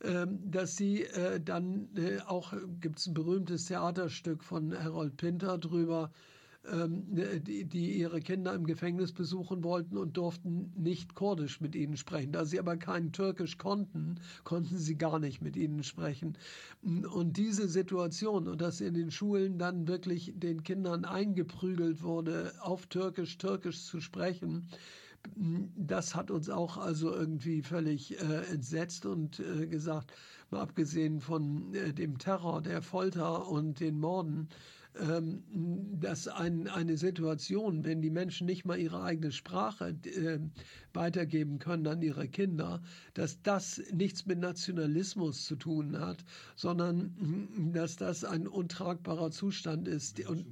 [0.00, 6.10] dass sie äh, dann äh, auch, gibt es ein berühmtes Theaterstück von Harold Pinter drüber,
[6.70, 7.04] ähm,
[7.44, 12.32] die, die, ihre Kinder im Gefängnis besuchen wollten und durften nicht Kurdisch mit ihnen sprechen.
[12.32, 16.38] Da sie aber kein Türkisch konnten, konnten sie gar nicht mit ihnen sprechen.
[16.82, 22.86] Und diese Situation und dass in den Schulen dann wirklich den Kindern eingeprügelt wurde, auf
[22.86, 24.66] Türkisch Türkisch zu sprechen,
[25.76, 30.12] das hat uns auch also irgendwie völlig äh, entsetzt und äh, gesagt,
[30.50, 34.48] mal abgesehen von äh, dem Terror, der Folter und den Morden,
[35.00, 35.42] ähm,
[35.98, 40.38] dass ein, eine Situation, wenn die Menschen nicht mal ihre eigene Sprache äh,
[40.92, 42.80] weitergeben können an ihre Kinder,
[43.14, 50.24] dass das nichts mit Nationalismus zu tun hat, sondern dass das ein untragbarer Zustand ist.
[50.28, 50.46] Und,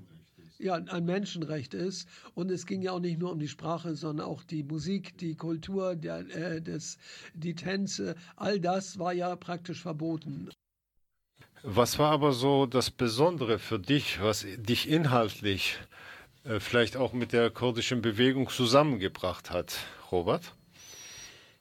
[0.63, 2.09] ja, ein Menschenrecht ist.
[2.35, 5.35] Und es ging ja auch nicht nur um die Sprache, sondern auch die Musik, die
[5.35, 6.99] Kultur, der, äh, des,
[7.35, 10.49] die Tänze, all das war ja praktisch verboten.
[11.65, 15.79] Was war aber so das Besondere für dich, was dich inhaltlich
[16.45, 19.77] äh, vielleicht auch mit der kurdischen Bewegung zusammengebracht hat,
[20.11, 20.55] Robert?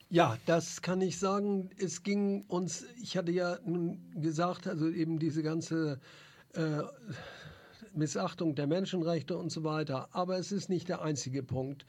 [0.09, 1.69] Ja, das kann ich sagen.
[1.77, 6.01] Es ging uns, ich hatte ja nun gesagt, also eben diese ganze
[6.53, 6.81] äh,
[7.93, 10.09] Missachtung der Menschenrechte und so weiter.
[10.11, 11.85] Aber es ist nicht der einzige Punkt.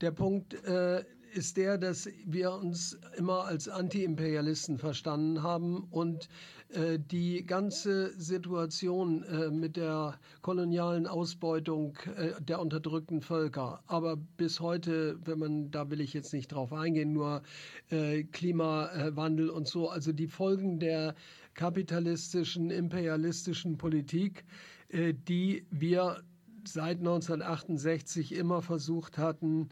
[0.00, 1.04] Der Punkt äh,
[1.34, 6.28] ist der, dass wir uns immer als Antiimperialisten verstanden haben und
[6.70, 14.60] äh, die ganze Situation äh, mit der kolonialen Ausbeutung äh, der unterdrückten Völker, aber bis
[14.60, 17.42] heute, wenn man, da will ich jetzt nicht drauf eingehen, nur
[17.90, 21.14] äh, Klimawandel und so, also die Folgen der
[21.54, 24.44] kapitalistischen, imperialistischen Politik,
[24.90, 26.22] die wir
[26.64, 29.68] seit 1968 immer versucht hatten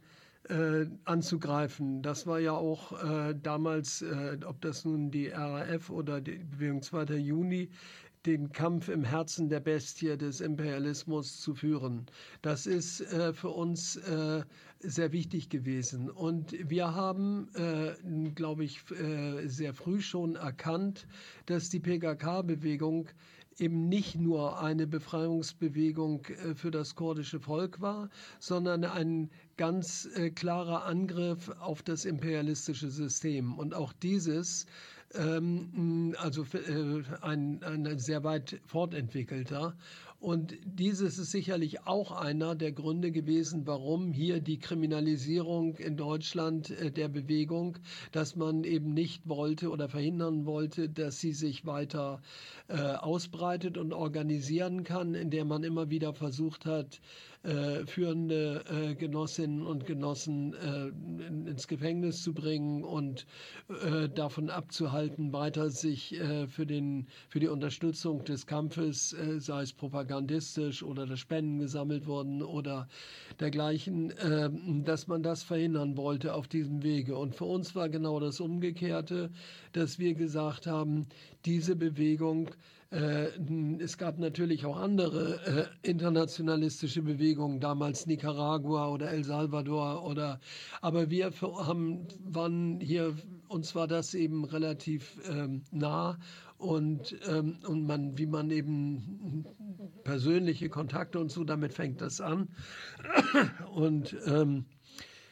[0.48, 2.02] äh, anzugreifen.
[2.02, 6.82] Das war ja auch äh, damals, äh, ob das nun die RAF oder die Bewegung
[6.82, 7.16] 2.
[7.16, 7.70] Juni,
[8.26, 12.06] den Kampf im Herzen der Bestie des Imperialismus zu führen.
[12.40, 14.42] Das ist äh, für uns äh,
[14.80, 16.08] sehr wichtig gewesen.
[16.10, 17.94] Und wir haben, äh,
[18.34, 21.06] glaube ich, äh, sehr früh schon erkannt,
[21.46, 23.08] dass die PKK-Bewegung
[23.58, 30.30] eben nicht nur eine Befreiungsbewegung äh, für das kurdische Volk war, sondern ein ganz äh,
[30.30, 33.58] klarer Angriff auf das imperialistische System.
[33.58, 34.66] Und auch dieses,
[35.14, 39.76] ähm, also äh, ein, ein sehr weit fortentwickelter.
[40.22, 46.70] Und dieses ist sicherlich auch einer der Gründe gewesen, warum hier die Kriminalisierung in Deutschland
[46.70, 47.78] äh, der Bewegung,
[48.12, 52.22] dass man eben nicht wollte oder verhindern wollte, dass sie sich weiter
[52.68, 57.00] äh, ausbreitet und organisieren kann, indem man immer wieder versucht hat,
[57.42, 63.26] äh, führende äh, Genossinnen und Genossen äh, ins Gefängnis zu bringen und
[63.84, 69.72] äh, davon abzuhalten, weiter sich äh, für, den, für die Unterstützung des Kampfes, sei es
[69.72, 72.88] propagandistisch oder dass Spenden gesammelt wurden oder
[73.40, 74.50] dergleichen, äh,
[74.84, 77.16] dass man das verhindern wollte auf diesem Wege.
[77.16, 79.30] Und für uns war genau das Umgekehrte,
[79.72, 81.06] dass wir gesagt haben,
[81.44, 82.52] diese Bewegung äh,
[82.92, 90.40] es gab natürlich auch andere äh, internationalistische Bewegungen, damals Nicaragua oder El Salvador oder,
[90.82, 93.16] aber wir haben, waren hier,
[93.48, 96.18] uns war das eben relativ ähm, nah
[96.58, 99.46] und, ähm, und man, wie man eben
[100.04, 102.48] persönliche Kontakte und so, damit fängt das an.
[103.72, 104.66] Und ähm,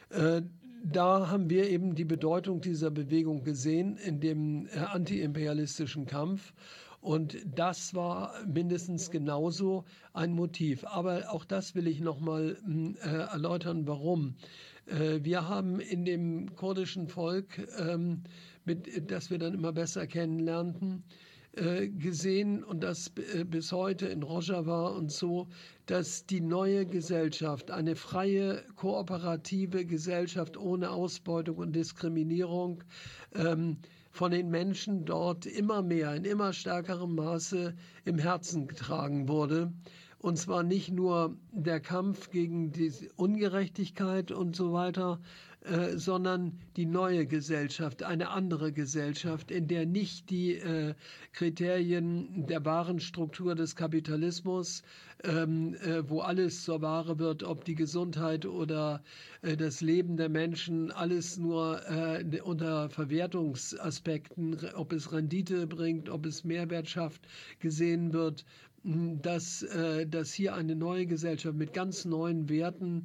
[0.09, 0.41] äh,
[0.83, 6.53] da haben wir eben die Bedeutung dieser Bewegung gesehen in dem äh, antiimperialistischen Kampf
[7.01, 10.85] und das war mindestens genauso ein Motiv.
[10.85, 14.35] Aber auch das will ich nochmal hm, äh, erläutern, warum.
[14.85, 18.21] Äh, wir haben in dem kurdischen Volk, ähm,
[18.65, 21.03] mit, das wir dann immer besser kennenlernten,
[21.53, 25.47] äh, gesehen und das äh, bis heute in Rojava und so,
[25.85, 32.83] dass die neue Gesellschaft, eine freie, kooperative Gesellschaft ohne Ausbeutung und Diskriminierung,
[33.35, 33.77] ähm,
[34.11, 37.73] von den Menschen dort immer mehr, in immer stärkerem Maße
[38.05, 39.71] im Herzen getragen wurde.
[40.19, 45.19] Und zwar nicht nur der Kampf gegen die Ungerechtigkeit und so weiter,
[45.63, 50.95] äh, sondern die neue Gesellschaft, eine andere Gesellschaft, in der nicht die äh,
[51.33, 54.81] Kriterien der wahren Struktur des Kapitalismus,
[55.23, 59.03] ähm, äh, wo alles zur Ware wird, ob die Gesundheit oder
[59.43, 66.25] äh, das Leben der Menschen, alles nur äh, unter Verwertungsaspekten, ob es Rendite bringt, ob
[66.25, 67.21] es Mehrwert schafft,
[67.59, 68.45] gesehen wird,
[68.83, 73.03] dass, äh, dass hier eine neue Gesellschaft mit ganz neuen Werten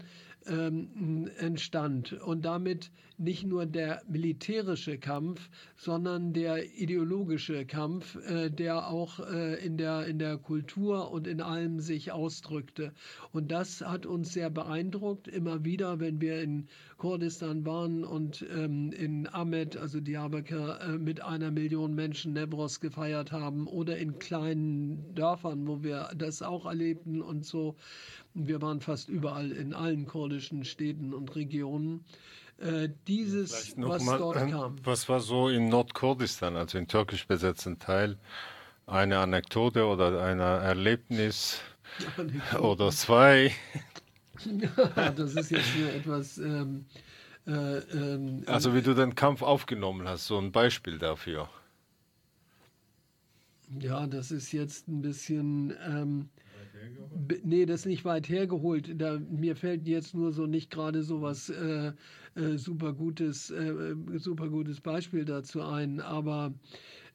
[0.49, 8.89] ähm, entstand und damit nicht nur der militärische Kampf, sondern der ideologische Kampf, äh, der
[8.89, 12.93] auch äh, in, der, in der Kultur und in allem sich ausdrückte.
[13.33, 16.67] Und das hat uns sehr beeindruckt, immer wieder, wenn wir in
[16.99, 23.33] Kurdistan waren und ähm, in Ahmed, also Diyarbakir, äh, mit einer Million Menschen Nebros gefeiert
[23.33, 27.77] haben oder in kleinen Dörfern, wo wir das auch erlebten und so.
[28.39, 32.05] Wir waren fast überall in allen kurdischen Städten und Regionen.
[32.59, 34.77] Äh, dieses, was mal, dort äh, kam.
[34.85, 38.19] Was war so in Nordkurdistan, also im türkisch besetzten Teil,
[38.87, 41.61] eine Anekdote oder ein Erlebnis
[42.19, 42.63] Anekdote.
[42.63, 43.53] oder zwei?
[45.17, 46.37] das ist jetzt nur etwas.
[46.37, 46.85] Ähm,
[47.47, 51.49] äh, ähm, also wie du den Kampf aufgenommen hast, so ein Beispiel dafür.
[53.81, 55.75] Ja, das ist jetzt ein bisschen.
[55.87, 56.29] Ähm,
[57.45, 59.01] Nee, das ist nicht weit hergeholt.
[59.01, 61.93] Da, mir fällt jetzt nur so nicht gerade so was äh,
[62.35, 66.01] äh, super gutes, äh, super gutes Beispiel dazu ein.
[66.01, 66.55] Aber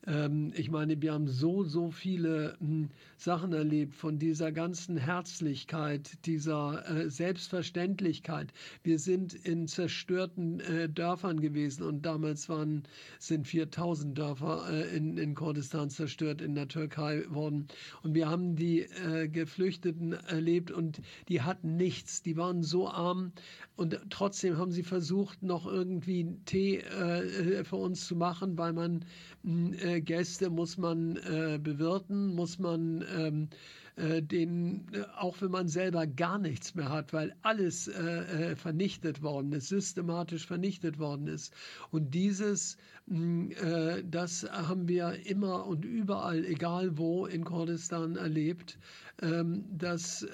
[0.08, 2.90] ähm, ich meine, wir haben so, so viele hm,
[3.22, 8.52] Sachen erlebt von dieser ganzen Herzlichkeit, dieser äh, Selbstverständlichkeit.
[8.82, 12.82] Wir sind in zerstörten äh, Dörfern gewesen und damals waren,
[13.20, 17.68] sind 4000 Dörfer äh, in, in Kurdistan zerstört in der Türkei worden.
[18.02, 21.00] Und wir haben die äh, Geflüchteten erlebt und
[21.30, 22.24] die hatten nichts.
[22.24, 23.34] Die waren so arm
[23.76, 29.06] und trotzdem haben sie versucht, noch irgendwie Tee äh, für uns zu machen, weil man
[29.44, 33.50] äh, Gäste muss man äh, bewirten, muss man ähm,
[33.98, 38.56] äh, den, äh, auch wenn man selber gar nichts mehr hat, weil alles äh, äh,
[38.56, 41.54] vernichtet worden ist, systematisch vernichtet worden ist.
[41.92, 43.52] Und dieses, hm,
[44.10, 48.78] das haben wir immer und überall, egal wo in Kurdistan erlebt,
[49.22, 50.26] ähm, dass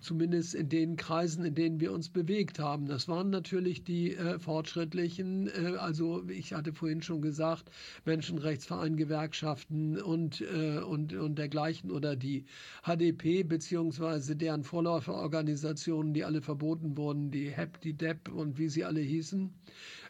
[0.00, 2.86] zumindest in den Kreisen, in denen wir uns bewegt haben.
[2.86, 7.70] Das waren natürlich die äh, fortschrittlichen, äh, also ich hatte vorhin schon gesagt,
[8.04, 12.44] Menschenrechtsverein, Gewerkschaften und, äh, und, und dergleichen oder die
[12.84, 18.84] HDP beziehungsweise deren Vorläuferorganisationen, die alle verboten wurden, die HEP, die DEP und wie sie
[18.84, 19.52] alle hießen.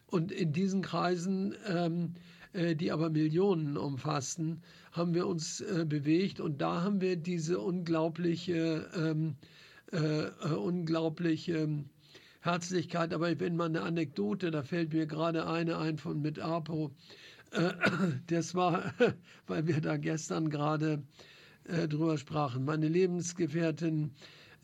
[0.09, 2.15] Und in diesen Kreisen ähm,
[2.57, 4.63] äh, die aber Millionen umfassten,
[4.93, 9.37] haben wir uns äh, bewegt und da haben wir diese unglaubliche ähm,
[9.93, 11.91] äh, äh, unglaubliche ähm,
[12.41, 13.13] Herzlichkeit.
[13.15, 16.91] Aber ich bin mal eine Anekdote, da fällt mir gerade eine ein von mit Apo.
[17.53, 17.73] Äh,
[18.27, 18.93] das war,
[19.47, 21.03] weil wir da gestern gerade
[21.65, 22.65] äh, drüber sprachen.
[22.65, 24.13] Meine Lebensgefährtin,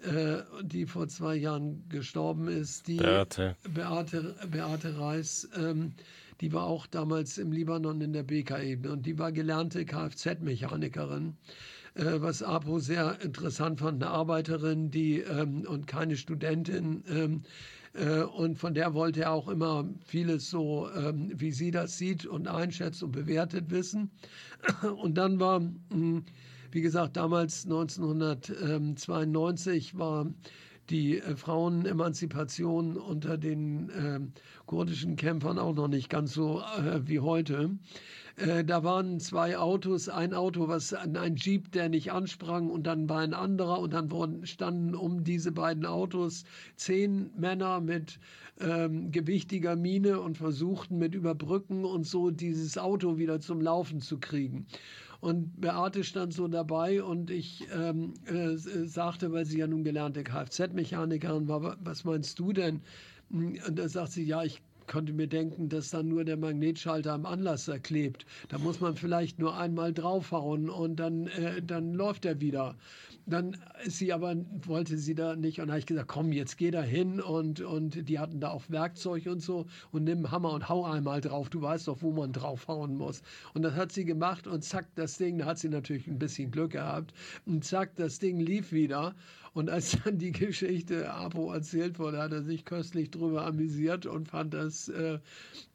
[0.02, 5.92] äh, die vor zwei Jahren gestorben ist, die Beate, Beate, Beate Reis, ähm,
[6.40, 11.36] die war auch damals im Libanon in der BKE und die war gelernte Kfz-Mechanikerin.
[11.94, 17.04] Äh, was Apo sehr interessant fand, eine Arbeiterin, die ähm, und keine Studentin.
[17.08, 17.42] Ähm,
[17.94, 22.26] äh, und von der wollte er auch immer vieles so, ähm, wie sie das sieht
[22.26, 24.10] und einschätzt und bewertet wissen.
[24.96, 26.24] Und dann war hm,
[26.72, 30.26] Wie gesagt, damals 1992 war
[30.90, 34.20] die äh, Frauenemanzipation unter den äh,
[34.66, 37.70] kurdischen Kämpfern auch noch nicht ganz so äh, wie heute.
[38.36, 43.08] Äh, da waren zwei Autos, ein Auto, was ein Jeep, der nicht ansprang, und dann
[43.08, 46.44] war ein anderer, und dann wurden, standen um diese beiden Autos
[46.76, 48.18] zehn Männer mit
[48.60, 54.18] ähm, gewichtiger Mine und versuchten mit Überbrücken und so dieses Auto wieder zum Laufen zu
[54.18, 54.66] kriegen.
[55.22, 60.24] Und Beate stand so dabei und ich ähm, äh, sagte, weil sie ja nun gelernte
[60.24, 62.80] Kfz-Mechanikerin war, was meinst du denn?
[63.30, 67.26] Und da sagt sie, ja, ich könnte mir denken, dass dann nur der Magnetschalter am
[67.26, 68.26] Anlasser klebt.
[68.48, 72.76] Da muss man vielleicht nur einmal draufhauen und dann, äh, dann läuft er wieder.
[73.24, 74.34] Dann ist sie aber,
[74.66, 75.60] wollte sie da nicht.
[75.60, 77.20] Und habe ich gesagt, komm, jetzt geh da hin.
[77.20, 79.66] Und, und die hatten da auch Werkzeug und so.
[79.92, 81.48] Und nimm Hammer und hau einmal drauf.
[81.48, 83.22] Du weißt doch, wo man draufhauen muss.
[83.54, 84.46] Und das hat sie gemacht.
[84.46, 87.14] Und zack, das Ding, da hat sie natürlich ein bisschen Glück gehabt.
[87.46, 89.14] Und zack, das Ding lief wieder.
[89.54, 94.28] Und als dann die Geschichte Apo erzählt wurde, hat er sich köstlich drüber amüsiert und
[94.28, 95.18] fand das äh,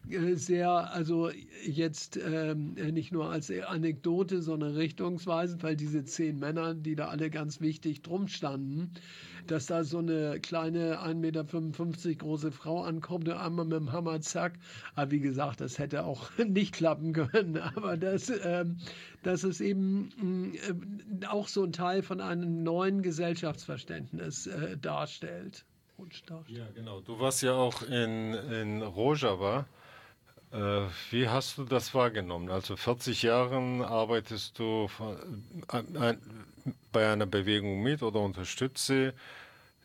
[0.10, 1.30] äh sehr, also
[1.64, 7.30] jetzt äh, nicht nur als Anekdote, sondern richtungsweisend, weil diese zehn Männer, die da alle
[7.30, 8.92] ganz wichtig drum standen,
[9.52, 14.22] dass da so eine kleine 1,55 Meter große Frau ankommt und einmal mit dem Hammer
[14.22, 14.54] zack.
[14.96, 17.58] Aber wie gesagt, das hätte auch nicht klappen können.
[17.58, 18.78] Aber das, ähm,
[19.24, 20.54] das ist eben
[21.22, 25.66] äh, auch so ein Teil von einem neuen Gesellschaftsverständnis äh, darstellt.
[26.48, 27.02] Ja, genau.
[27.02, 29.66] Du warst ja auch in, in Rojava.
[30.52, 32.50] Äh, wie hast du das wahrgenommen?
[32.50, 34.88] Also 40 Jahren arbeitest du
[36.92, 39.14] bei einer Bewegung mit oder unterstützt sie.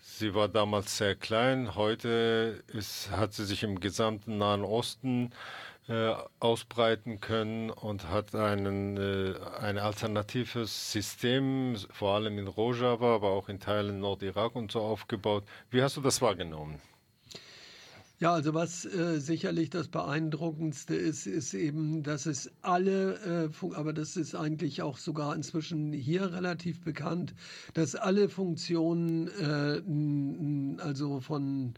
[0.00, 5.32] Sie war damals sehr klein, heute ist, hat sie sich im gesamten Nahen Osten
[5.88, 13.30] äh, ausbreiten können und hat einen, äh, ein alternatives System, vor allem in Rojava, aber
[13.30, 15.44] auch in Teilen Nordirak und so aufgebaut.
[15.70, 16.80] Wie hast du das wahrgenommen?
[18.22, 23.92] Ja, also was äh, sicherlich das Beeindruckendste ist, ist eben, dass es alle, äh, aber
[23.92, 27.34] das ist eigentlich auch sogar inzwischen hier relativ bekannt,
[27.74, 31.74] dass alle Funktionen, äh, also von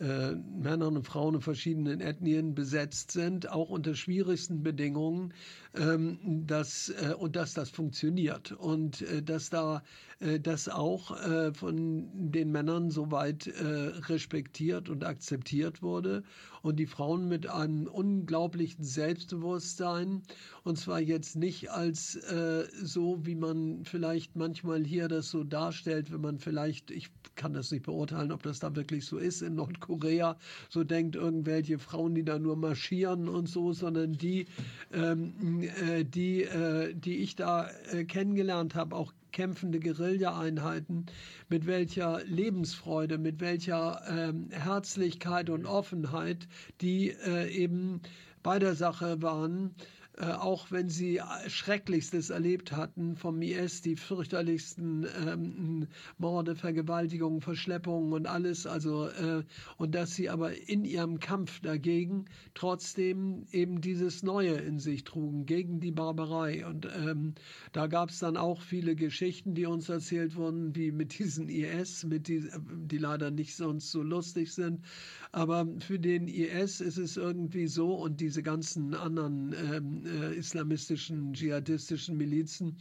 [0.00, 5.34] äh, Männern und Frauen in verschiedenen Ethnien besetzt sind, auch unter schwierigsten Bedingungen,
[5.74, 8.52] ähm, dass, äh, und dass das funktioniert.
[8.52, 9.82] Und äh, dass da
[10.20, 13.64] äh, das auch äh, von den Männern soweit äh,
[14.08, 16.22] respektiert und akzeptiert wurde
[16.62, 20.22] und die Frauen mit einem unglaublichen Selbstbewusstsein.
[20.62, 26.12] Und zwar jetzt nicht als äh, so, wie man vielleicht manchmal hier das so darstellt,
[26.12, 29.56] wenn man vielleicht, ich kann das nicht beurteilen, ob das da wirklich so ist in
[29.56, 30.36] Nordkorea,
[30.68, 34.46] so denkt irgendwelche Frauen, die da nur marschieren und so, sondern die,
[34.92, 41.06] ähm, äh, die, äh, die ich da äh, kennengelernt habe, auch kämpfende Guerilla-Einheiten,
[41.48, 46.46] mit welcher Lebensfreude, mit welcher ähm, Herzlichkeit und Offenheit
[46.80, 48.00] die äh, eben
[48.42, 49.74] bei der Sache waren
[50.18, 55.86] äh, auch wenn sie äh, Schrecklichstes erlebt hatten vom IS, die fürchterlichsten ähm,
[56.18, 59.42] Morde, Vergewaltigungen, Verschleppungen und alles, also äh,
[59.78, 65.46] und dass sie aber in ihrem Kampf dagegen trotzdem eben dieses Neue in sich trugen,
[65.46, 66.66] gegen die Barbarei.
[66.66, 67.34] Und ähm,
[67.72, 72.04] da gab es dann auch viele Geschichten, die uns erzählt wurden, wie mit diesen IS,
[72.04, 72.46] mit die,
[72.84, 74.82] die leider nicht sonst so lustig sind.
[75.30, 81.32] Aber für den IS ist es irgendwie so und diese ganzen anderen ähm, äh, islamistischen,
[81.34, 82.76] dschihadistischen Milizen,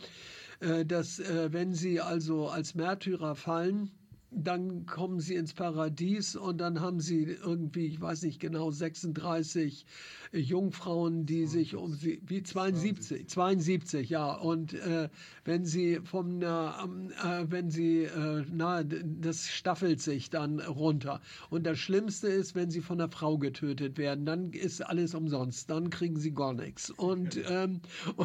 [0.60, 3.92] äh, dass äh, wenn sie also als Märtyrer fallen,
[4.32, 9.86] dann kommen sie ins Paradies und dann haben sie irgendwie, ich weiß nicht genau, 36
[10.32, 14.34] Jungfrauen, die sich um sie, wie 72, 72, ja.
[14.34, 15.10] Und äh,
[15.44, 21.20] wenn sie vom, äh, äh, wenn sie, äh, na, das staffelt sich dann runter.
[21.50, 25.70] Und das Schlimmste ist, wenn sie von der Frau getötet werden, dann ist alles umsonst,
[25.70, 26.90] dann kriegen sie gar nichts.
[26.90, 27.82] Und, ähm,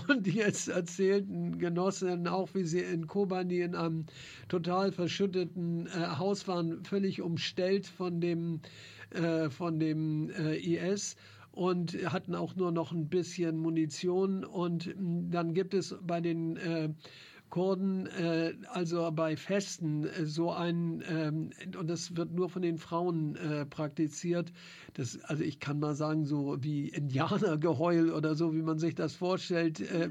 [0.09, 4.07] und jetzt erzählten Genossinnen auch, wie sie in Kobani in einem
[4.48, 8.61] total verschütteten äh, Haus waren, völlig umstellt von dem,
[9.11, 11.16] äh, von dem äh, IS
[11.53, 14.44] und hatten auch nur noch ein bisschen Munition.
[14.44, 16.90] Und hm, dann gibt es bei den äh,
[17.51, 22.78] Kurden, äh, also bei Festen, äh, so ein, ähm, und das wird nur von den
[22.78, 24.53] Frauen äh, praktiziert.
[24.94, 29.14] Das, also ich kann mal sagen, so wie Indianergeheul oder so, wie man sich das
[29.14, 29.80] vorstellt.
[29.80, 30.09] Äh,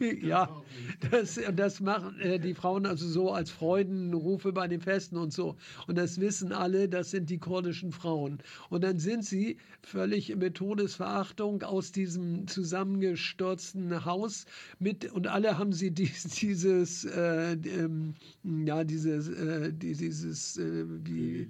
[0.22, 0.62] ja,
[1.10, 5.56] das, das machen äh, die Frauen also so als Freudenrufe bei den Festen und so.
[5.86, 8.38] Und das wissen alle, das sind die kurdischen Frauen.
[8.70, 14.46] Und dann sind sie völlig mit Todesverachtung aus diesem zusammengestürzten Haus
[14.78, 18.14] mit, und alle haben sie diesen dieses, äh, ähm,
[18.44, 21.48] ja, dieses, äh, dieses, äh, wie,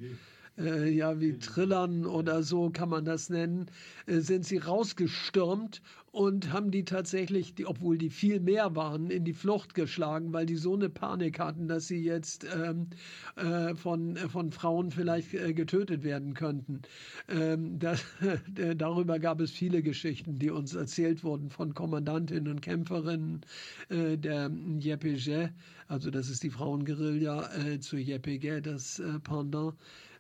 [0.59, 3.67] äh, ja, wie Trillern oder so kann man das nennen,
[4.07, 5.83] äh, sind sie rausgestürmt
[6.19, 10.47] und haben die tatsächlich, die, obwohl die viel mehr waren, in die Flucht geschlagen, weil
[10.47, 12.89] die so eine Panik hatten, dass sie jetzt ähm,
[13.37, 16.83] äh, von, äh, von Frauen vielleicht äh, getötet werden könnten.
[17.29, 18.05] Ähm, das,
[18.57, 23.43] äh, darüber gab es viele Geschichten, die uns erzählt wurden von Kommandantinnen und Kämpferinnen
[23.89, 25.51] äh, der YPG,
[25.87, 29.75] also das ist die Frauenguerilla äh, zu YPG, das Pendant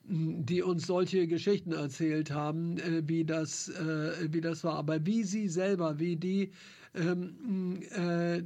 [0.09, 4.75] die uns solche Geschichten erzählt haben, äh, wie, das, äh, wie das war.
[4.77, 6.51] Aber wie sie selber, wie die,
[6.95, 8.43] ähm, äh,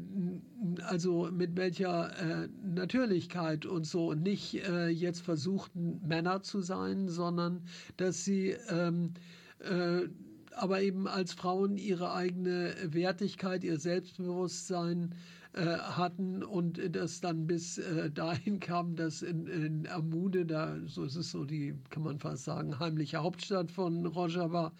[0.85, 2.11] also mit welcher
[2.45, 7.63] äh, Natürlichkeit und so, nicht äh, jetzt versuchten, Männer zu sein, sondern
[7.97, 9.13] dass sie ähm,
[9.61, 10.09] äh,
[10.55, 15.17] aber eben als Frauen ihre eigene Wertigkeit, ihr Selbstbewusstsein äh,
[15.61, 21.16] hatten und das dann bis äh, dahin kam, dass in, in Amude, da so ist
[21.16, 24.72] es so die, kann man fast sagen, heimliche Hauptstadt von Rojava,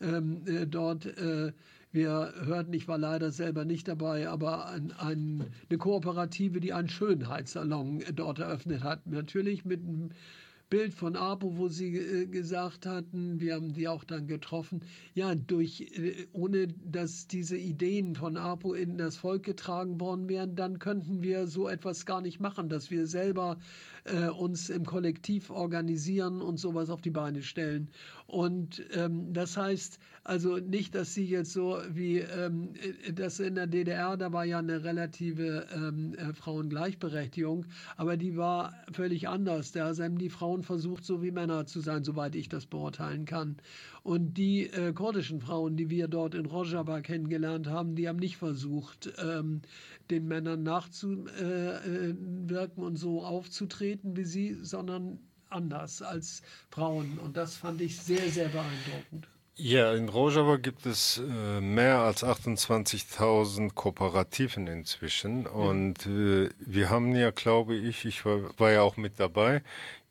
[0.00, 1.52] ähm, äh, dort äh,
[1.92, 6.88] wir hörten, ich war leider selber nicht dabei, aber ein, ein, eine Kooperative, die einen
[6.88, 9.06] Schönheitssalon dort eröffnet hat.
[9.08, 10.10] Natürlich mit einem
[10.70, 14.82] Bild von Apo, wo sie äh, gesagt hatten, wir haben die auch dann getroffen,
[15.14, 20.54] ja, durch, äh, ohne dass diese Ideen von Apo in das Volk getragen worden wären,
[20.54, 23.58] dann könnten wir so etwas gar nicht machen, dass wir selber
[24.04, 27.88] äh, uns im Kollektiv organisieren und sowas auf die Beine stellen.
[28.26, 32.74] Und ähm, das heißt also nicht, dass sie jetzt so wie ähm,
[33.14, 37.64] das in der DDR, da war ja eine relative ähm, äh, Frauengleichberechtigung,
[37.96, 39.72] aber die war völlig anders.
[39.72, 43.56] Da haben die Frauen versucht, so wie Männer zu sein, soweit ich das beurteilen kann.
[44.02, 48.36] Und die äh, kurdischen Frauen, die wir dort in Rojava kennengelernt haben, die haben nicht
[48.36, 49.62] versucht, ähm,
[50.10, 57.18] den Männern nachzuwirken äh, und so aufzutreten wie sie, sondern anders als Frauen.
[57.18, 59.28] Und das fand ich sehr, sehr beeindruckend.
[59.62, 65.46] Ja, in Rojava gibt es äh, mehr als 28.000 Kooperativen inzwischen.
[65.46, 69.62] Und äh, wir haben ja, glaube ich, ich war, war, ja auch mit dabei,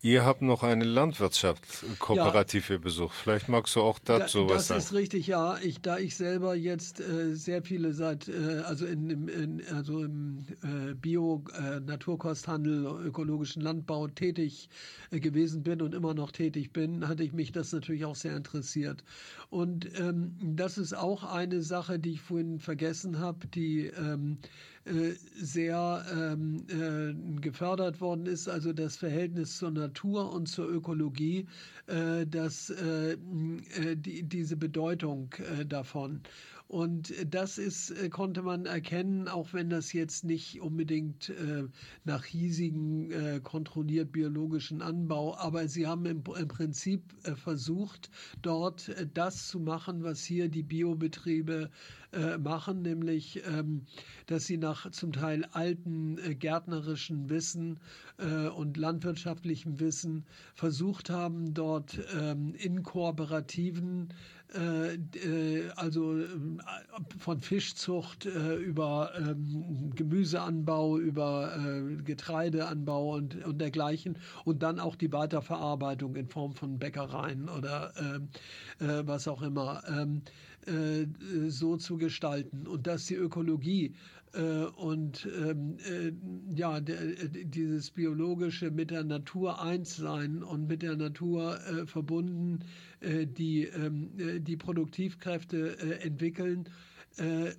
[0.02, 2.80] Ihr habt noch eine Landwirtschaftskooperative ja.
[2.80, 3.14] besucht.
[3.14, 4.78] Vielleicht magst du auch dazu da, was sagen.
[4.78, 5.58] Das ist richtig, ja.
[5.62, 10.46] Ich, da ich selber jetzt äh, sehr viele seit, äh, also, in, in, also im
[10.64, 14.70] äh, Bio-, äh, Naturkosthandel, ökologischen Landbau tätig
[15.12, 18.38] äh, gewesen bin und immer noch tätig bin, hatte ich mich das natürlich auch sehr
[18.38, 19.04] interessiert.
[19.50, 24.38] Und ähm, das ist auch eine Sache, die ich vorhin vergessen habe, die ähm,
[24.86, 31.48] äh, sehr ähm, äh, gefördert worden ist, also das Verhältnis zur Natur und zur Ökologie,
[31.88, 35.34] äh, dass äh, äh, die, diese Bedeutung
[35.68, 36.22] davon.
[36.70, 41.64] Und das ist, äh, konnte man erkennen, auch wenn das jetzt nicht unbedingt äh,
[42.04, 48.12] nach hiesigen äh, kontrolliert biologischen Anbau, aber sie haben im, Prinzip äh, versucht,
[48.44, 51.72] dort äh, das zu machen, was hier die Biobetriebe
[52.12, 53.88] äh, machen, nämlich, ähm,
[54.28, 57.80] dass sie nach zum Teil alten gärtnerischen Wissen
[58.58, 64.39] und landwirtschaftlichem Wissen versucht haben, dort ähm, in Kooperativen äh, äh,
[65.76, 66.60] also ähm,
[67.20, 71.56] von Fischzucht äh, über ähm, Gemüseanbau, über
[72.04, 74.18] Getreideanbau und, und dergleichen.
[74.46, 78.30] Und dann auch die Weiterverarbeitung in Form von Bäckereien oder ähm,
[79.08, 79.82] was auch immer
[81.48, 82.68] so zu gestalten.
[82.68, 83.94] Und dass die Ökologie äh,
[84.76, 86.12] und ähm, äh,
[86.56, 87.00] ja, der,
[87.30, 92.60] dieses biologische mit der Natur eins sein und mit der Natur äh, verbunden
[93.00, 96.70] äh, die, ähm, äh, die Produktivkräfte äh, entwickeln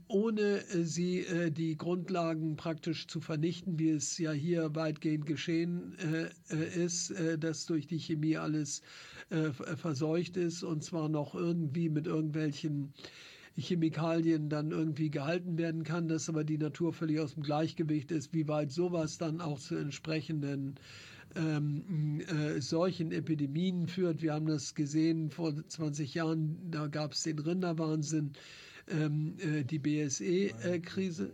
[0.06, 5.96] ohne sie die Grundlagen praktisch zu vernichten, wie es ja hier weitgehend geschehen
[6.48, 8.80] ist, dass durch die Chemie alles
[9.28, 12.94] verseucht ist und zwar noch irgendwie mit irgendwelchen
[13.60, 18.32] Chemikalien dann irgendwie gehalten werden kann, dass aber die Natur völlig aus dem Gleichgewicht ist,
[18.34, 20.76] wie weit sowas dann auch zu entsprechenden
[21.36, 24.22] ähm, äh, solchen Epidemien führt.
[24.22, 28.32] Wir haben das gesehen vor 20 Jahren, da gab es den Rinderwahnsinn,
[28.88, 31.30] ähm, äh, die BSE-Krise.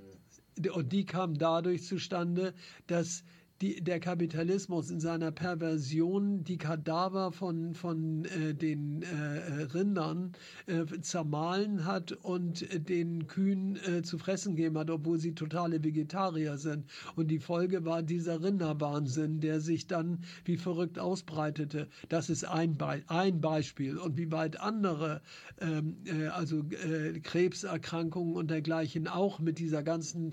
[0.62, 2.54] Äh, und die kam dadurch zustande,
[2.86, 3.24] dass
[3.60, 10.32] die, der Kapitalismus in seiner Perversion die Kadaver von, von äh, den äh, Rindern
[10.66, 16.58] äh, zermahlen hat und den Kühen äh, zu fressen gegeben hat, obwohl sie totale Vegetarier
[16.58, 16.84] sind.
[17.14, 21.88] Und die Folge war dieser Rinderwahnsinn, der sich dann wie verrückt ausbreitete.
[22.08, 23.96] Das ist ein, Be ein Beispiel.
[23.96, 25.22] Und wie weit andere,
[25.60, 30.30] ähm, äh, also äh, Krebserkrankungen und dergleichen auch mit dieser ganzen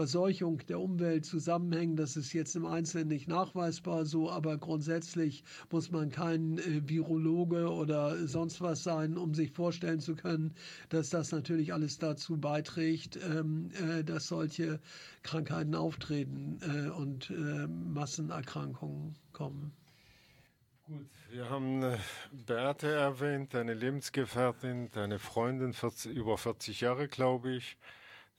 [0.00, 5.90] Verseuchung der Umwelt zusammenhängen, das ist jetzt im Einzelnen nicht nachweisbar so, aber grundsätzlich muss
[5.90, 10.54] man kein äh, Virologe oder sonst was sein, um sich vorstellen zu können,
[10.88, 14.80] dass das natürlich alles dazu beiträgt, ähm, äh, dass solche
[15.22, 19.70] Krankheiten auftreten äh, und äh, Massenerkrankungen kommen.
[20.86, 21.98] Gut, wir haben äh,
[22.46, 27.76] Beate erwähnt, deine Lebensgefährtin, deine Freundin, 40, über 40 Jahre, glaube ich.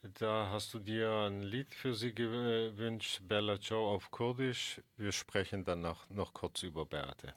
[0.04, 4.82] Da hast du dir ein Lied für sie gewünscht, Bella Joe auf Kurdisch.
[4.98, 7.36] Wir sprechen dann noch, noch kurz über Beate.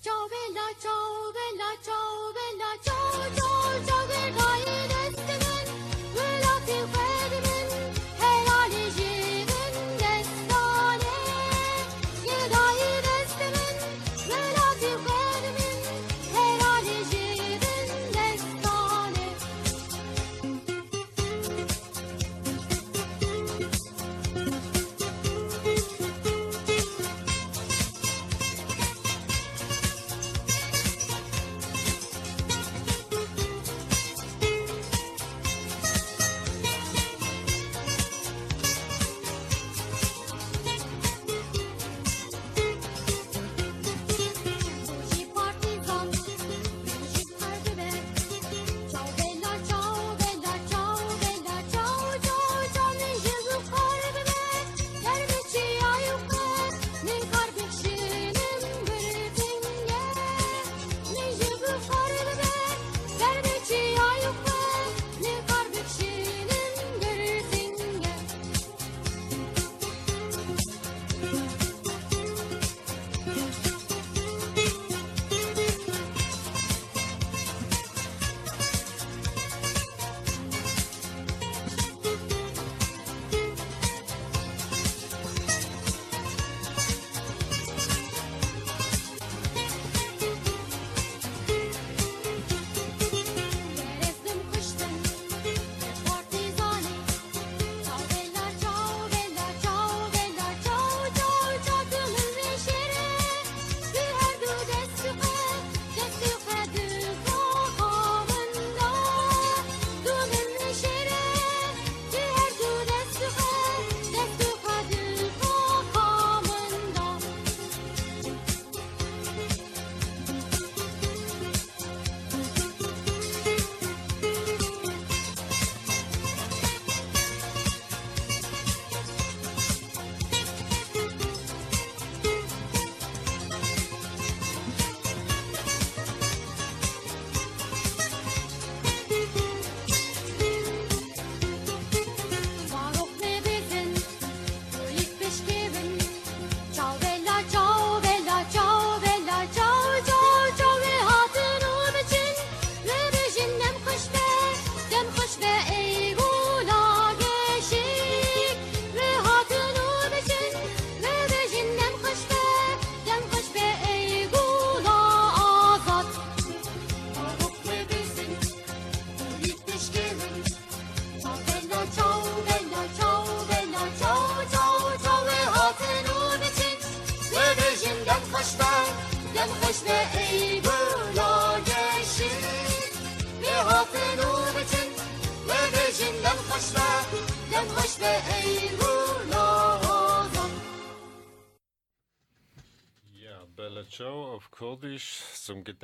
[0.00, 2.41] Ciao bella, ciao bella, ciao bella,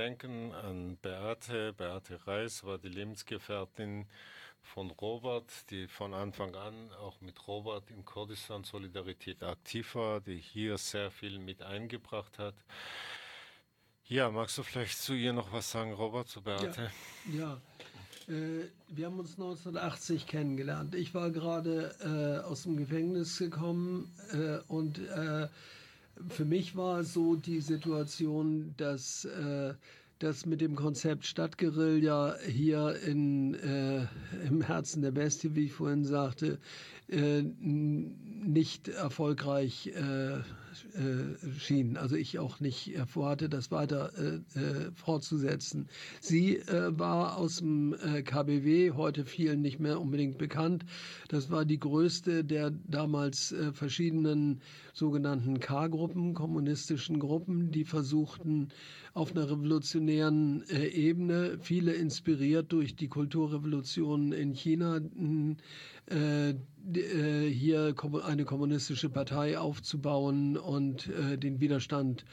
[0.08, 1.74] zum Gedenken an Beate.
[1.74, 4.06] Beate Reis war die Lebensgefährtin
[4.62, 10.36] von Robert, die von Anfang an auch mit Robert in Kurdistan Solidarität aktiv war, die
[10.36, 12.54] hier sehr viel mit eingebracht hat.
[14.06, 16.90] Ja, magst du vielleicht zu ihr noch was sagen, Robert, zu Beate?
[17.30, 17.60] Ja,
[18.28, 18.34] ja.
[18.34, 20.94] Äh, wir haben uns 1980 kennengelernt.
[20.94, 25.48] Ich war gerade äh, aus dem Gefängnis gekommen äh, und äh,
[26.28, 29.24] für mich war so die Situation, dass
[30.18, 34.06] dass mit dem Konzept Stadtguerilla hier in, äh,
[34.48, 36.58] im Herzen der Bestie, wie ich vorhin sagte,
[37.08, 40.42] äh, nicht erfolgreich äh, äh,
[41.58, 41.96] schien.
[41.96, 45.88] Also ich auch nicht vorhatte, das weiter äh, äh, fortzusetzen.
[46.20, 47.94] Sie war aus dem
[48.24, 50.84] KBW, heute vielen nicht mehr unbedingt bekannt.
[51.28, 54.60] Das war die größte der damals verschiedenen
[54.98, 58.68] sogenannten K-Gruppen, kommunistischen Gruppen, die versuchten
[59.14, 65.00] auf einer revolutionären Ebene, viele inspiriert durch die Kulturrevolution in China,
[66.10, 67.94] äh, äh, hier
[68.24, 72.24] eine kommunistische Partei aufzubauen und äh, den Widerstand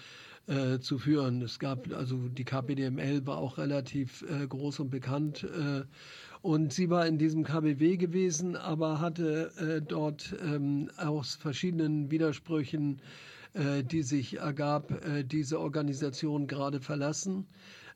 [0.48, 1.42] äh, zu führen.
[1.42, 5.82] Es gab also die KPDML war auch relativ äh, groß und bekannt äh,
[6.46, 13.02] und sie war in diesem KBW gewesen, aber hatte dort ähm, aus verschiedenen Widersprüchen,
[13.90, 14.92] die sich ergab,
[15.32, 17.48] diese Organisation gerade verlassen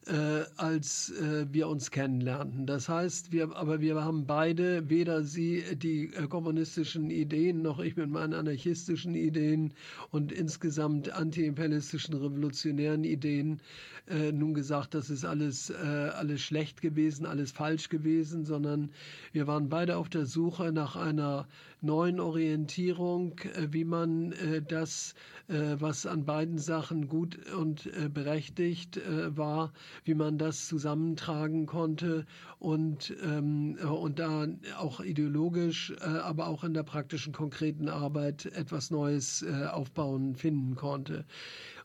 [0.07, 2.65] äh, als äh, wir uns kennenlernten.
[2.65, 7.95] Das heißt, wir, aber wir haben beide, weder sie die äh, kommunistischen Ideen noch ich
[7.97, 9.73] mit meinen anarchistischen Ideen
[10.11, 13.61] und insgesamt antiimperialistischen revolutionären Ideen
[14.09, 18.89] äh, nun gesagt, das ist alles, äh, alles schlecht gewesen, alles falsch gewesen, sondern
[19.31, 21.47] wir waren beide auf der Suche nach einer
[21.81, 25.13] neuen Orientierung, äh, wie man äh, das,
[25.47, 28.99] äh, was an beiden Sachen gut und berechtigt
[29.35, 29.71] war,
[30.03, 32.25] wie man das zusammentragen konnte
[32.59, 34.47] und, ähm, und da
[34.77, 41.25] auch ideologisch, aber auch in der praktischen, konkreten Arbeit etwas Neues aufbauen, finden konnte.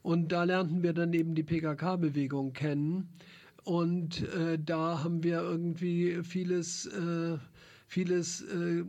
[0.05, 3.09] Und da lernten wir dann eben die PKK-Bewegung kennen.
[3.65, 7.39] Und äh, da haben wir irgendwie vieles äh,
[7.87, 8.85] vieles äh,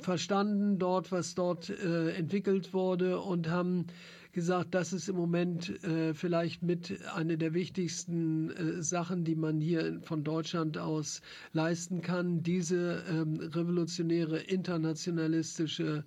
[0.00, 3.86] verstanden dort, was dort äh, entwickelt wurde und haben
[4.32, 9.60] gesagt, das ist im Moment äh, vielleicht mit eine der wichtigsten äh, Sachen, die man
[9.60, 11.20] hier von Deutschland aus
[11.52, 16.04] leisten kann, diese ähm, revolutionäre internationalistische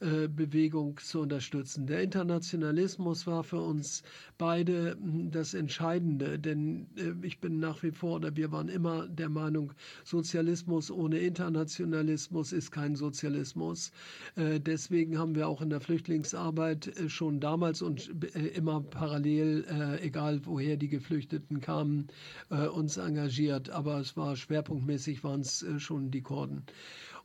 [0.00, 1.86] Bewegung zu unterstützen.
[1.86, 4.02] Der Internationalismus war für uns
[4.38, 9.06] beide hm, das Entscheidende, denn äh, ich bin nach wie vor oder wir waren immer
[9.08, 9.72] der Meinung,
[10.04, 13.92] Sozialismus ohne Internationalismus ist kein Sozialismus.
[14.36, 18.10] Äh, deswegen haben wir auch in der Flüchtlingsarbeit schon damals und
[18.54, 19.64] immer parallel,
[20.02, 22.08] egal woher die Geflüchteten kamen,
[22.48, 23.70] uns engagiert.
[23.70, 26.64] Aber es war schwerpunktmäßig waren es schon die Kurden.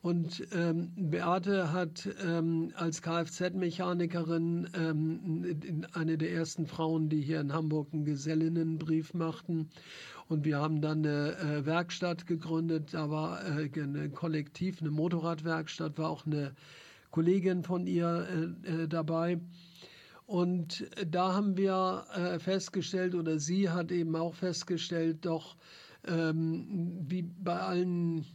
[0.02, 7.52] Und ähm, Beate hat ähm, als Kfz-Mechanikerin ähm, eine der ersten Frauen, die hier in
[7.52, 9.70] Hamburg einen Gesellinnenbrief machten.
[10.30, 12.94] Und wir haben dann eine äh, Werkstatt gegründet.
[12.94, 16.54] Da war äh, ein Kollektiv, eine Motorradwerkstatt, war auch eine
[17.12, 19.40] Kollegin von ihr äh, äh dabei.
[20.26, 25.58] Und da haben wir äh, festgestellt, oder sie hat eben auch festgestellt, doch
[26.10, 28.26] ähm, wie bei allen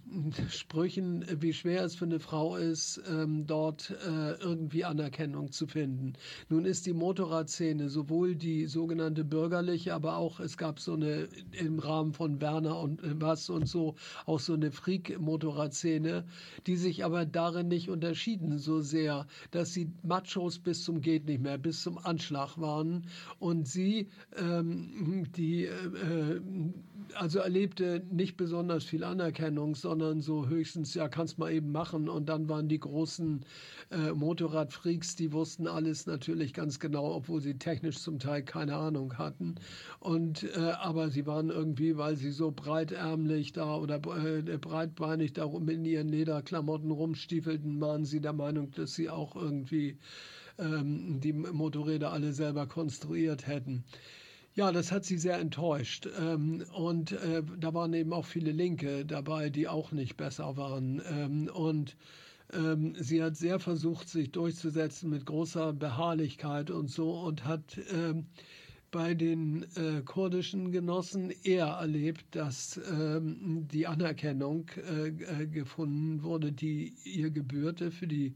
[0.49, 6.15] Sprüchen, wie schwer es für eine Frau ist, ähm, dort äh, irgendwie Anerkennung zu finden.
[6.49, 11.79] Nun ist die Motorradszene sowohl die sogenannte bürgerliche, aber auch es gab so eine im
[11.79, 13.95] Rahmen von Werner und äh, was und so
[14.27, 16.25] auch so eine Freak-Motorradszene,
[16.67, 21.43] die sich aber darin nicht unterschieden so sehr, dass sie Machos bis zum geht nicht
[21.43, 23.07] mehr, bis zum Anschlag waren
[23.39, 26.41] und sie ähm, die äh,
[27.15, 32.11] also erlebte nicht besonders viel Anerkennung, sondern so höchstens, ja, kannst mal eben machen.
[32.11, 33.43] Und dann waren die großen
[33.91, 39.17] äh, Motorradfreaks, die wussten alles natürlich ganz genau, obwohl sie technisch zum Teil keine Ahnung
[39.17, 39.55] hatten.
[39.99, 45.47] Und äh, aber sie waren irgendwie, weil sie so breitärmlich da oder äh, breitbeinig da
[45.47, 49.97] in ihren Lederklamotten rumstiefelten, waren sie der Meinung, dass sie auch irgendwie
[50.59, 53.85] ähm, die Motorräder alle selber konstruiert hätten.
[54.57, 56.09] Ja, das hat sie sehr enttäuscht.
[56.19, 61.03] Ähm, und äh, da waren eben auch viele Linke dabei, die auch nicht besser waren.
[61.11, 61.97] Ähm, und
[62.53, 67.79] ähm, sie hat sehr versucht, sich durchzusetzen mit großer Beharrlichkeit und so und hat
[68.93, 77.31] bei den äh, kurdischen Genossen eher erlebt, dass die Anerkennung äh, gefunden wurde, die ihr
[77.31, 78.33] gebührte für die äh,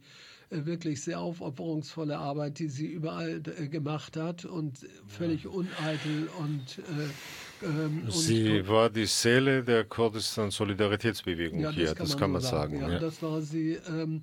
[0.50, 5.50] wirklich sehr aufopferungsvolle Arbeit, die sie überall äh, gemacht hat und völlig ja.
[5.50, 11.94] uneitel und äh, ähm, Sie und, war die Seele der Kurdistan Solidaritätsbewegung ja, hier, das
[11.94, 12.80] kann das man, kann man sagen.
[12.80, 12.82] sagen.
[12.82, 13.78] Ja, ja, das war sie.
[13.88, 14.22] Ähm,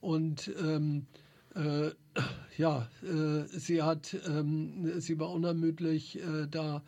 [0.00, 1.06] und ähm,
[1.54, 1.90] äh,
[2.56, 6.82] ja, äh, sie hat, ähm, sie war unermüdlich äh, da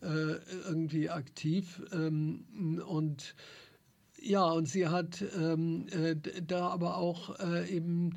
[0.00, 2.44] irgendwie aktiv ähm,
[2.86, 3.34] und
[4.20, 8.16] ja, und sie hat ähm, äh, da aber auch äh, eben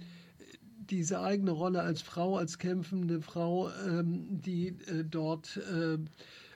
[0.90, 5.98] diese eigene Rolle als Frau, als kämpfende Frau, ähm, die äh, dort äh,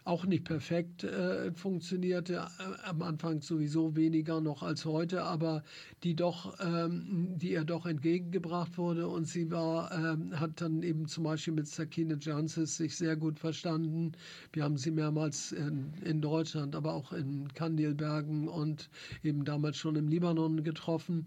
[0.06, 5.64] auch nicht perfekt äh, funktionierte, äh, am Anfang sowieso weniger noch als heute, aber
[6.04, 11.08] die doch, ähm, die ihr doch entgegengebracht wurde und sie war, ähm, hat dann eben
[11.08, 14.12] zum Beispiel mit Sakine Jansis sich sehr gut verstanden.
[14.54, 18.92] Wir haben sie mehrmals in, in Deutschland, aber auch in Kandilbergen und
[19.24, 21.26] eben damals schon im Libanon getroffen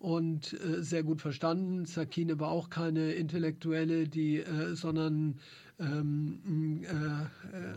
[0.00, 1.84] und äh, sehr gut verstanden.
[1.84, 5.36] Sakine war auch keine Intellektuelle, die, äh, sondern
[5.78, 7.74] ähm, äh, äh,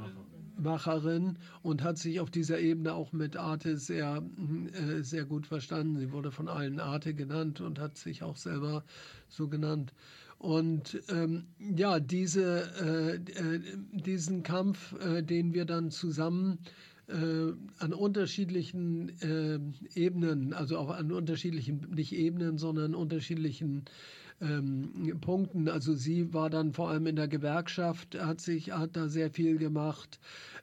[0.58, 4.24] Macherin und hat sich auf dieser Ebene auch mit Arte sehr,
[4.74, 5.98] äh, sehr gut verstanden.
[5.98, 8.84] Sie wurde von allen Arte genannt und hat sich auch selber
[9.28, 9.94] so genannt.
[10.38, 16.58] Und ähm, ja, diese, äh, äh diesen Kampf, äh, den wir dann zusammen
[17.08, 19.60] äh, an unterschiedlichen äh,
[20.00, 23.86] Ebenen, also auch an unterschiedlichen, nicht Ebenen, sondern unterschiedlichen
[24.42, 25.70] ähm, Punkten.
[25.70, 29.58] Also sie war dann vor allem in der Gewerkschaft, hat sich, hat da sehr viel
[29.58, 30.20] gemacht.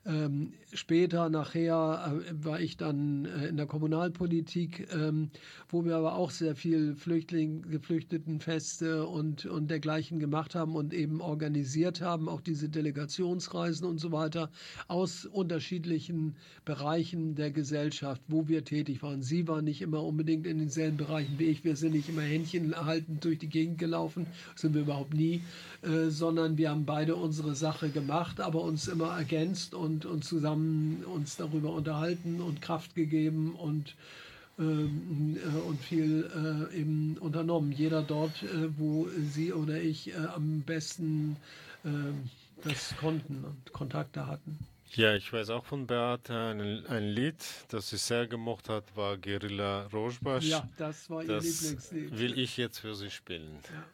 [0.07, 5.31] Ähm, später, nachher, äh, war ich dann äh, in der Kommunalpolitik, ähm,
[5.69, 11.21] wo wir aber auch sehr viel Flüchtling, Geflüchtetenfeste und, und dergleichen gemacht haben und eben
[11.21, 14.51] organisiert haben, auch diese Delegationsreisen und so weiter
[14.87, 19.23] aus unterschiedlichen Bereichen der Gesellschaft, wo wir tätig waren.
[19.23, 21.65] Sie war nicht immer unbedingt in denselben Bereichen wie ich.
[21.65, 25.43] Wir sind nicht immer Händchen haltend durch die Gegend gelaufen, sind wir überhaupt nie,
[25.83, 30.25] äh, sondern wir haben beide unsere Sache gemacht, aber uns immer ergänzt und und, und
[30.25, 33.95] zusammen uns darüber unterhalten und Kraft gegeben und,
[34.59, 37.73] ähm, äh, und viel äh, eben unternommen.
[37.73, 41.37] Jeder dort, äh, wo sie oder ich am besten
[42.65, 44.59] das konnten und Kontakte hatten.
[44.95, 47.37] Ja, ich weiß auch von Beate ein, ein, Lied,
[47.69, 50.45] das sie sehr gemocht hat, war Guerilla Rojbash.
[50.45, 52.19] Ja, das war ihr das Lieblingslied.
[52.19, 53.61] Will ich jetzt für sie spielen.
[53.73, 53.85] Ja.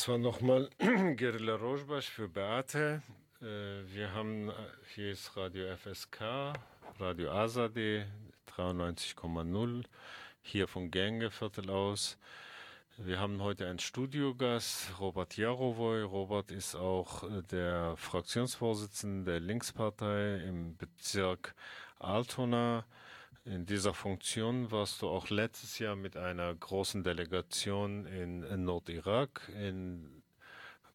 [0.00, 0.70] Das war nochmal
[1.16, 3.02] Gerilla Rojbasch für Beate.
[3.42, 4.52] Äh, wir haben, äh,
[4.94, 6.54] hier ist Radio FSK
[6.98, 8.06] Radio Azadi
[8.56, 9.84] 93,0
[10.40, 12.16] hier von Gängeviertel aus.
[12.96, 16.00] Wir haben heute einen Studiogast, Robert Jarowoy.
[16.00, 21.54] Robert ist auch äh, der Fraktionsvorsitzende der Linkspartei im Bezirk
[21.98, 22.86] Altona.
[23.44, 29.50] In dieser Funktion warst du auch letztes Jahr mit einer großen Delegation in, in Nordirak,
[29.56, 30.22] in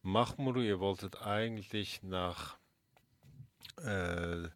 [0.02, 0.60] Mahmuru.
[0.60, 2.56] Ihr wolltet eigentlich nach
[3.82, 4.48] äh,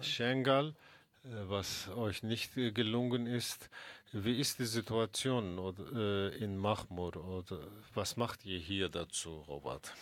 [0.00, 0.74] Schengal,
[1.22, 3.70] äh, was euch nicht äh, gelungen ist.
[4.12, 7.60] Wie ist die Situation oder, in Mahmur oder
[7.94, 9.94] was macht ihr hier dazu, Robert?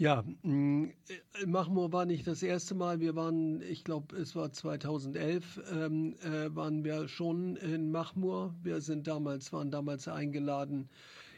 [0.00, 0.92] Ja, mm,
[1.46, 3.00] Mahmur war nicht das erste Mal.
[3.00, 8.54] Wir waren, ich glaube, es war 2011, ähm, äh, waren wir schon in Mahmur.
[8.62, 10.88] Wir sind damals, waren damals eingeladen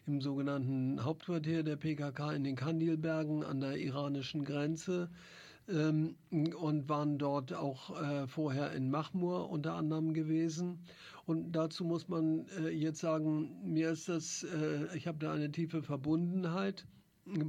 [0.07, 5.09] im sogenannten Hauptquartier der PKK in den Kandilbergen an der iranischen Grenze
[5.67, 10.81] ähm, und waren dort auch äh, vorher in Mahmur unter anderem gewesen.
[11.25, 15.51] Und dazu muss man äh, jetzt sagen, mir ist das, äh, ich habe da eine
[15.51, 16.85] tiefe Verbundenheit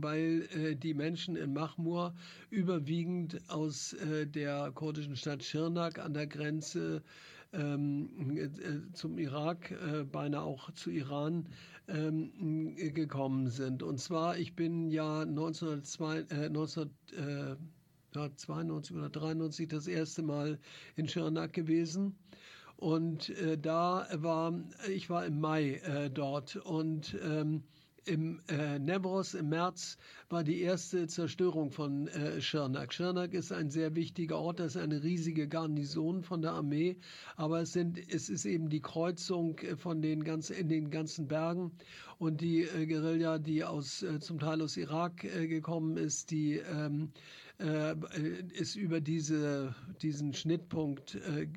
[0.01, 2.13] weil äh, die Menschen in Mahmur
[2.49, 7.03] überwiegend aus äh, der kurdischen Stadt Schirnak an der Grenze
[7.53, 11.47] ähm, äh, zum Irak, äh, beinahe auch zu Iran
[11.87, 13.83] ähm, gekommen sind.
[13.83, 16.89] Und zwar, ich bin ja 1902, 19,
[18.35, 20.59] 92 oder 93 das erste Mal
[20.95, 22.15] in Schirnak gewesen.
[22.77, 24.59] Und äh, da war,
[24.89, 27.63] ich war im Mai äh, dort und ähm,
[28.05, 29.97] im äh, Nevros im März
[30.29, 33.33] war die erste Zerstörung von äh, Schirnak.
[33.33, 36.97] Ist ein sehr wichtiger Ort, das ist eine riesige Garnison von der Armee,
[37.35, 41.27] aber es, sind, es ist eben die Kreuzung äh, von den ganz, in den ganzen
[41.27, 41.71] Bergen
[42.17, 46.57] und die äh, Guerilla, die aus, äh, zum Teil aus Irak äh, gekommen ist, die
[46.57, 47.11] ähm,
[47.61, 47.95] äh,
[48.53, 51.47] ist über diese, diesen Schnittpunkt, äh,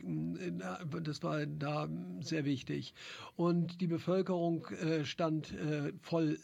[1.02, 1.88] das war da
[2.20, 2.94] sehr wichtig.
[3.36, 5.54] Und die Bevölkerung äh, stand
[6.02, 6.38] voll,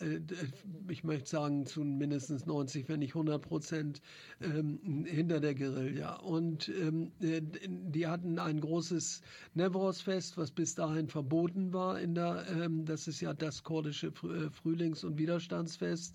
[0.88, 4.00] ich möchte sagen, zu mindestens 90, wenn nicht 100 Prozent
[4.40, 6.16] ähm, hinter der Guerilla.
[6.16, 9.22] Und ähm, die hatten ein großes
[9.54, 12.00] Nevros-Fest, was bis dahin verboten war.
[12.00, 16.14] In der, ähm, das ist ja das kurdische Frühlings- und Widerstandsfest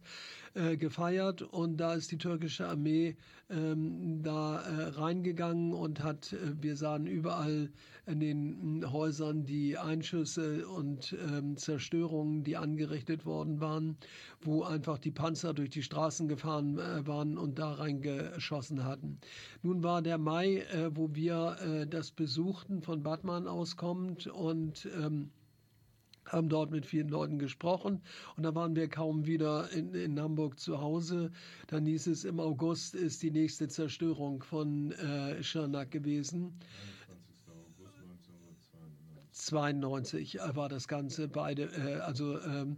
[0.78, 1.42] gefeiert.
[1.42, 3.18] Und da ist die türkische Armee
[3.50, 7.70] ähm, da äh, reingegangen und hat, äh, wir sahen überall
[8.08, 13.98] in den hm, Häusern die Einschüsse und ähm, Zerstörungen, die angerichtet worden waren,
[14.42, 19.20] wo einfach die Panzer durch die Straßen gefahren äh, waren und da reingeschossen hatten.
[19.62, 25.30] Nun war der Mai, äh, wo wir äh, das besuchten, von Batman auskommend und ähm,
[26.26, 28.02] haben dort mit vielen Leuten gesprochen
[28.36, 31.32] und da waren wir kaum wieder in, in Hamburg zu Hause.
[31.68, 36.60] Dann hieß es, im August ist die nächste Zerstörung von äh, Schirnak gewesen.
[39.32, 42.78] 92 war das Ganze, beide, äh, also ähm,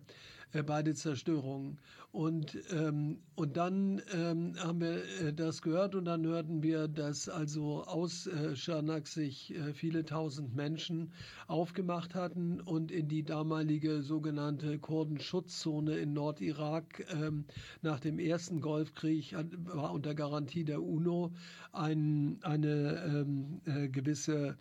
[0.54, 1.80] äh, beide Zerstörungen.
[2.18, 7.30] Und, ähm, und dann ähm, haben wir äh, das gehört und dann hörten wir, dass
[7.30, 11.12] also aus äh, Scharnak sich äh, viele tausend Menschen
[11.46, 17.46] aufgemacht hatten und in die damalige sogenannte Kurdenschutzzone in Nordirak ähm,
[17.84, 21.34] nach dem ersten Golfkrieg war unter Garantie der UNO
[21.72, 24.58] ein, eine ähm, äh, gewisse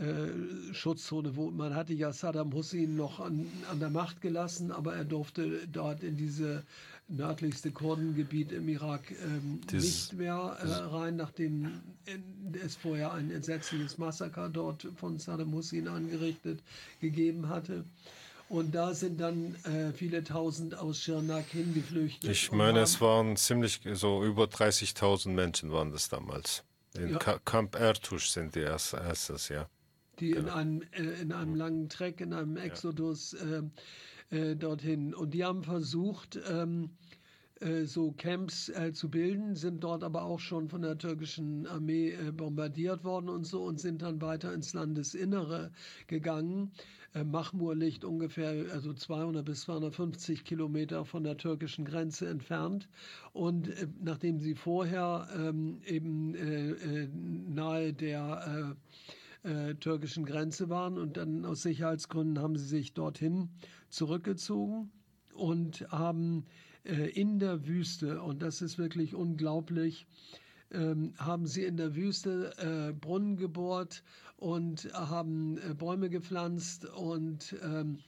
[0.00, 4.94] äh, Schutzzone, wo man hatte ja Saddam Hussein noch an, an der Macht gelassen, aber
[4.94, 6.64] er durfte dort in diese
[7.10, 11.80] nördlichste Kurdengebiet im Irak ähm, nicht mehr äh, rein, nachdem
[12.64, 16.62] es vorher ein entsetzliches Massaker dort von Saddam Hussein angerichtet
[17.00, 17.84] gegeben hatte.
[18.48, 22.30] Und da sind dann äh, viele tausend aus Schirnak hingeflüchtet.
[22.30, 26.64] Ich meine, es waren ziemlich so über 30.000 Menschen waren das damals.
[26.94, 27.18] In ja.
[27.18, 29.68] Camp Ertusch sind die erst, erstes, ja
[30.20, 30.48] die genau.
[30.48, 33.62] in, einem, äh, in einem langen Trek, in einem Exodus äh,
[34.30, 35.14] äh, dorthin.
[35.14, 36.90] Und die haben versucht, ähm,
[37.60, 42.12] äh, so Camps äh, zu bilden, sind dort aber auch schon von der türkischen Armee
[42.12, 45.70] äh, bombardiert worden und so und sind dann weiter ins Landesinnere
[46.06, 46.72] gegangen.
[47.24, 52.88] Mahmur liegt ungefähr also 200 bis 250 Kilometer von der türkischen Grenze entfernt.
[53.32, 53.68] Und
[54.00, 58.76] nachdem sie vorher ähm, eben nahe der
[59.42, 60.98] äh, türkischen Grenze waren.
[60.98, 63.48] Und dann aus Sicherheitsgründen haben sie sich dorthin
[63.90, 64.90] zurückgezogen
[65.34, 66.44] und haben
[66.84, 70.06] äh, in der Wüste, und das ist wirklich unglaublich,
[70.72, 74.02] ähm, haben sie in der Wüste äh, Brunnen gebohrt
[74.36, 77.98] und haben äh, Bäume gepflanzt und ähm,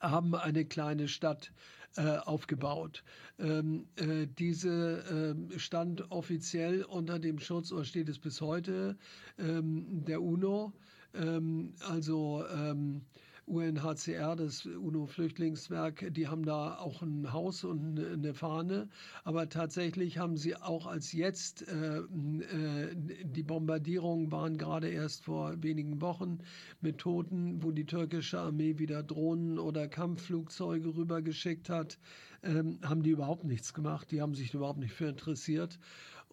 [0.00, 1.52] haben eine kleine Stadt
[1.96, 3.02] äh, aufgebaut.
[3.38, 8.96] Ähm, äh, diese äh, stand offiziell unter dem Schutz, oder steht es bis heute,
[9.38, 10.72] ähm, der UNO.
[11.14, 13.02] Ähm, also ähm,
[13.48, 18.88] UNHCR, das UNO-Flüchtlingswerk, die haben da auch ein Haus und eine Fahne.
[19.24, 22.94] Aber tatsächlich haben sie auch als jetzt, äh, äh,
[23.24, 26.38] die Bombardierungen waren gerade erst vor wenigen Wochen
[26.80, 31.98] mit Toten, wo die türkische Armee wieder Drohnen oder Kampfflugzeuge rübergeschickt hat,
[32.42, 34.10] äh, haben die überhaupt nichts gemacht.
[34.10, 35.78] Die haben sich überhaupt nicht für interessiert.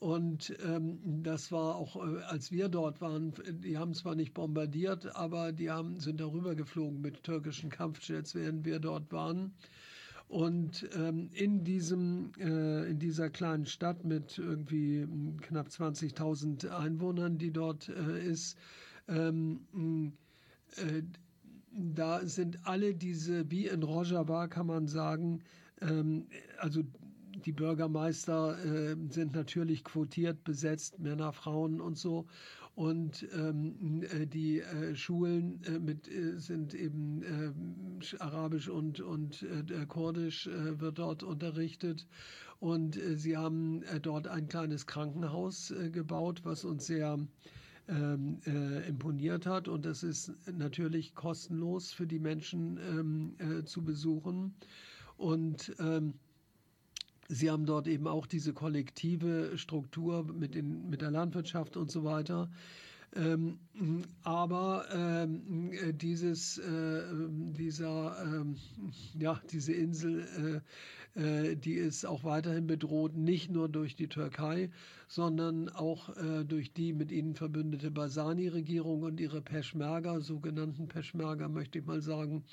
[0.06, 3.34] Und ähm, das war auch, äh, als wir dort waren,
[3.64, 8.66] die haben zwar nicht bombardiert, aber die haben, sind darüber geflogen mit türkischen Kampfjets, während
[8.66, 9.56] wir dort waren.
[10.28, 17.40] Und ähm, in diesem, äh, in dieser kleinen Stadt mit irgendwie hm, knapp 20.000 Einwohnern,
[17.40, 18.60] die dort äh, ist,
[19.08, 20.14] ähm,
[20.78, 21.02] äh,
[21.72, 25.42] da sind alle diese, wie in Rojava kann man sagen,
[25.82, 26.28] ähm,
[26.60, 26.84] also
[27.46, 32.26] die Bürgermeister äh, sind natürlich quotiert besetzt, Männer, Frauen und so.
[32.76, 39.46] Und ähm, äh, die äh, Schulen äh, mit, äh, sind eben äh, Arabisch und, und
[39.88, 42.06] Kurdisch wird dort unterrichtet.
[42.60, 47.18] Und sie haben dort ein kleines Krankenhaus gebaut, was uns sehr
[47.88, 49.68] ähm, äh, imponiert hat.
[49.68, 54.54] Und das ist natürlich kostenlos für die Menschen ähm, äh, zu besuchen.
[55.18, 56.14] Und ähm,
[57.28, 62.04] Sie haben dort eben auch diese kollektive Struktur mit, den, mit der Landwirtschaft und so
[62.04, 62.50] weiter.
[63.16, 63.60] Ähm,
[64.24, 67.02] aber ähm, äh, dieses, äh,
[67.58, 68.58] dieser, ähm,
[69.18, 70.62] ja, diese Insel,
[71.16, 74.70] äh, äh, die ist auch weiterhin bedroht, nicht nur durch die Türkei,
[75.08, 81.80] sondern auch äh, durch die mit ihnen verbündete Basani-Regierung und ihre Peschmerga, sogenannten Peschmerga, möchte
[81.80, 82.44] ich mal sagen,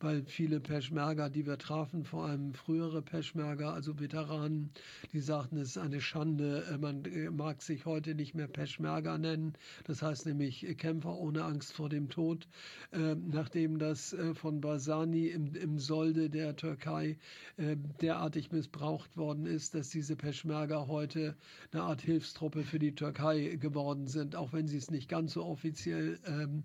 [0.00, 4.70] weil viele Peschmerga, die wir trafen, vor allem frühere Peschmerga, also Veteranen,
[5.12, 7.02] die sagten, es ist eine Schande, äh, man
[7.34, 9.54] mag sich heute nicht mehr Peschmerga nennen.
[9.84, 12.46] Das heißt nämlich Kämpfer ohne Angst vor dem Tod,
[12.92, 17.18] äh, nachdem das äh, von Basani im, im Solde der Türkei
[17.56, 21.36] äh, derartig missbraucht worden ist, dass diese Peschmerga heute
[21.72, 25.44] eine Art Hilfstruppe für die Türkei geworden sind, auch wenn sie es nicht ganz so
[25.44, 26.64] offiziell ähm,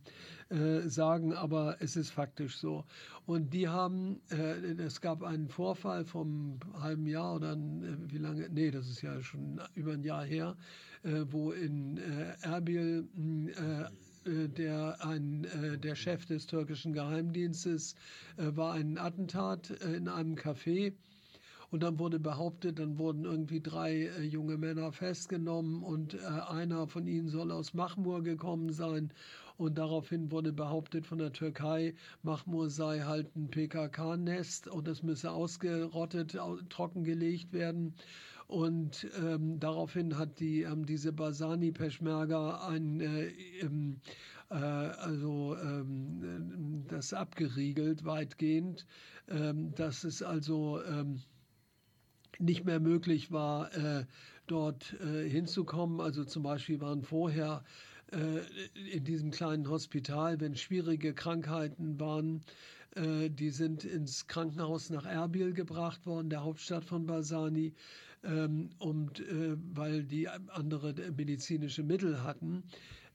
[0.52, 2.84] äh, sagen, aber es ist faktisch so.
[3.26, 8.70] Und die haben, äh, es gab einen Vorfall vom halben Jahr oder wie lange, nee,
[8.70, 10.58] das ist ja schon über ein Jahr her,
[11.04, 13.08] äh, wo in äh, Erbil
[13.56, 17.96] äh, äh, der, ein, äh, der Chef des türkischen Geheimdienstes
[18.38, 20.94] äh, war ein Attentat in einem Café.
[21.72, 26.88] Und dann wurde behauptet, dann wurden irgendwie drei äh, junge Männer festgenommen und äh, einer
[26.88, 29.14] von ihnen soll aus Mahmur gekommen sein.
[29.62, 31.94] Und daraufhin wurde behauptet von der Türkei,
[32.24, 36.36] Mahmur sei halt ein PKK-Nest und es müsse ausgerottet,
[36.70, 37.94] trockengelegt werden.
[38.48, 43.28] Und ähm, daraufhin hat die, ähm, diese Basani Peschmerga ein, äh,
[43.62, 43.98] ähm,
[44.50, 48.88] äh, also ähm, das abgeriegelt weitgehend.
[49.30, 51.22] Ähm, dass es also ähm,
[52.40, 54.06] nicht mehr möglich war, äh,
[54.48, 56.02] dort äh, hinzukommen.
[56.02, 57.64] Also zum Beispiel waren vorher
[58.12, 62.42] in diesem kleinen Hospital, wenn schwierige Krankheiten waren,
[62.96, 67.74] äh, die sind ins Krankenhaus nach Erbil gebracht worden, der Hauptstadt von Basani,
[68.24, 72.64] ähm, und, äh, weil die andere medizinische Mittel hatten.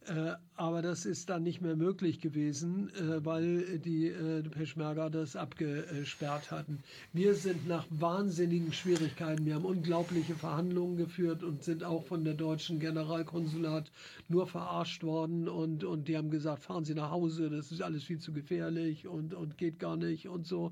[0.08, 5.34] Äh, aber das ist dann nicht mehr möglich gewesen, äh, weil die äh, Peschmerga das
[5.36, 6.78] abgesperrt hatten.
[7.12, 12.34] Wir sind nach wahnsinnigen Schwierigkeiten, wir haben unglaubliche Verhandlungen geführt und sind auch von der
[12.34, 13.90] deutschen Generalkonsulat
[14.28, 18.04] nur verarscht worden und, und die haben gesagt, fahren Sie nach Hause, das ist alles
[18.04, 20.70] viel zu gefährlich und, und geht gar nicht und so.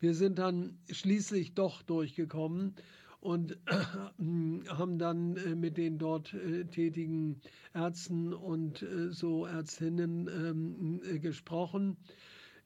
[0.00, 2.74] Wir sind dann schließlich doch durchgekommen
[3.22, 3.74] und äh,
[4.68, 7.40] haben dann äh, mit den dort äh, tätigen
[7.72, 11.96] Ärzten und so Ärztinnen ähm, äh, gesprochen.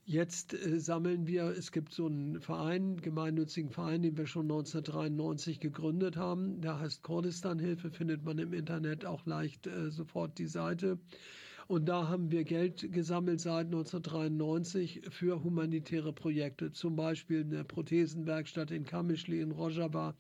[0.09, 6.17] Jetzt sammeln wir, es gibt so einen Verein, gemeinnützigen Verein, den wir schon 1993 gegründet
[6.17, 6.61] haben.
[6.61, 11.01] Der heißt Kurdistan Hilfe, findet man im Internet auch leicht sofort die Seite.
[11.69, 18.71] Und da haben wir Geld gesammelt seit 1993 für humanitäre Projekte, zum Beispiel eine Prothesenwerkstatt
[18.71, 20.15] in Kamischli in Rojava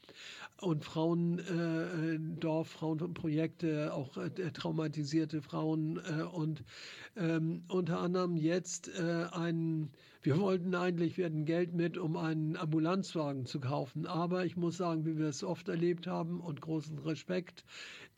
[0.60, 6.64] und Frauendorf, äh, Frauenprojekte, auch äh, traumatisierte Frauen äh, und
[7.16, 9.90] ähm, unter anderem jetzt äh, ein
[10.26, 14.06] wir wollten eigentlich, wir hatten Geld mit, um einen Ambulanzwagen zu kaufen.
[14.06, 17.64] Aber ich muss sagen, wie wir es oft erlebt haben und großen Respekt,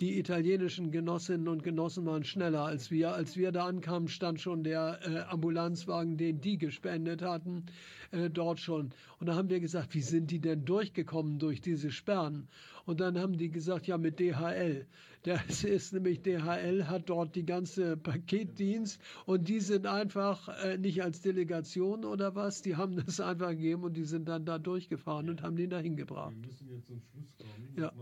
[0.01, 3.13] die italienischen Genossinnen und Genossen waren schneller als wir.
[3.13, 7.67] Als wir da ankamen, stand schon der äh, Ambulanzwagen, den die gespendet hatten.
[8.11, 8.91] Äh, dort schon.
[9.19, 12.49] Und da haben wir gesagt, wie sind die denn durchgekommen durch diese Sperren?
[12.87, 14.87] Und dann haben die gesagt, ja, mit DHL.
[15.23, 21.03] Das ist nämlich DHL hat dort die ganze Paketdienst und die sind einfach äh, nicht
[21.03, 25.29] als Delegation oder was, die haben das einfach gegeben und die sind dann da durchgefahren
[25.29, 26.35] und haben den da hingebracht.
[26.35, 27.59] Wir müssen jetzt zum Schluss kommen.
[27.77, 27.93] Ja.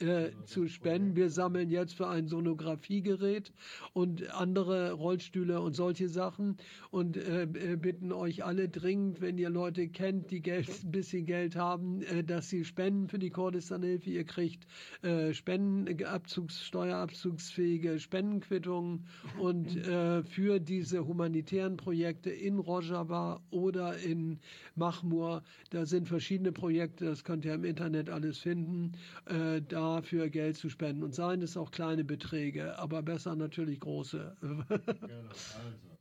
[0.00, 1.14] Äh, zu spenden.
[1.16, 3.52] Wir sammeln jetzt für ein Sonographiegerät
[3.92, 6.56] und andere Rollstühle und solche Sachen
[6.90, 11.26] und äh, äh, bitten euch alle dringend, wenn ihr Leute kennt, die Geld, ein bisschen
[11.26, 14.10] Geld haben, äh, dass sie spenden für die Kurdistanhilfe.
[14.10, 14.64] Ihr kriegt
[15.02, 19.06] äh, Spenden Abzugs, steuerabzugsfähige Spendenquittungen
[19.40, 24.38] und äh, für diese humanitären Projekte in Rojava oder in
[24.76, 28.92] Mahmur, da sind verschiedene Projekte, das könnt ihr im Internet alles finden,
[29.24, 31.02] äh, dafür Geld zu spenden.
[31.02, 34.36] Und seien es auch kleine Beträge, aber besser natürlich große.
[35.06, 35.95] Genau, also.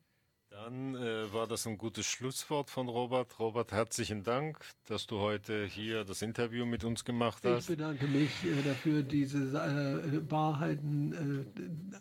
[0.64, 3.40] Dann äh, war das ein gutes Schlusswort von Robert.
[3.40, 4.57] Robert, herzlichen Dank,
[4.88, 7.69] dass du heute hier das Interview mit uns gemacht hast.
[7.69, 11.45] Ich bedanke mich äh, dafür, diese äh, Wahrheiten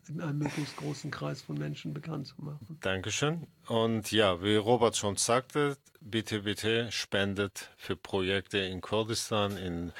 [0.06, 2.78] äh, in einem möglichst großen Kreis von Menschen bekannt zu machen.
[2.80, 3.48] Dankeschön.
[3.66, 9.92] Und ja, wie Robert schon sagte, bitte, bitte spendet für Projekte in Kurdistan, in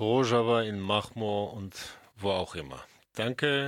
[0.00, 1.74] Rojava, in Mahmur und
[2.16, 2.82] wo auch immer.
[3.16, 3.64] Danke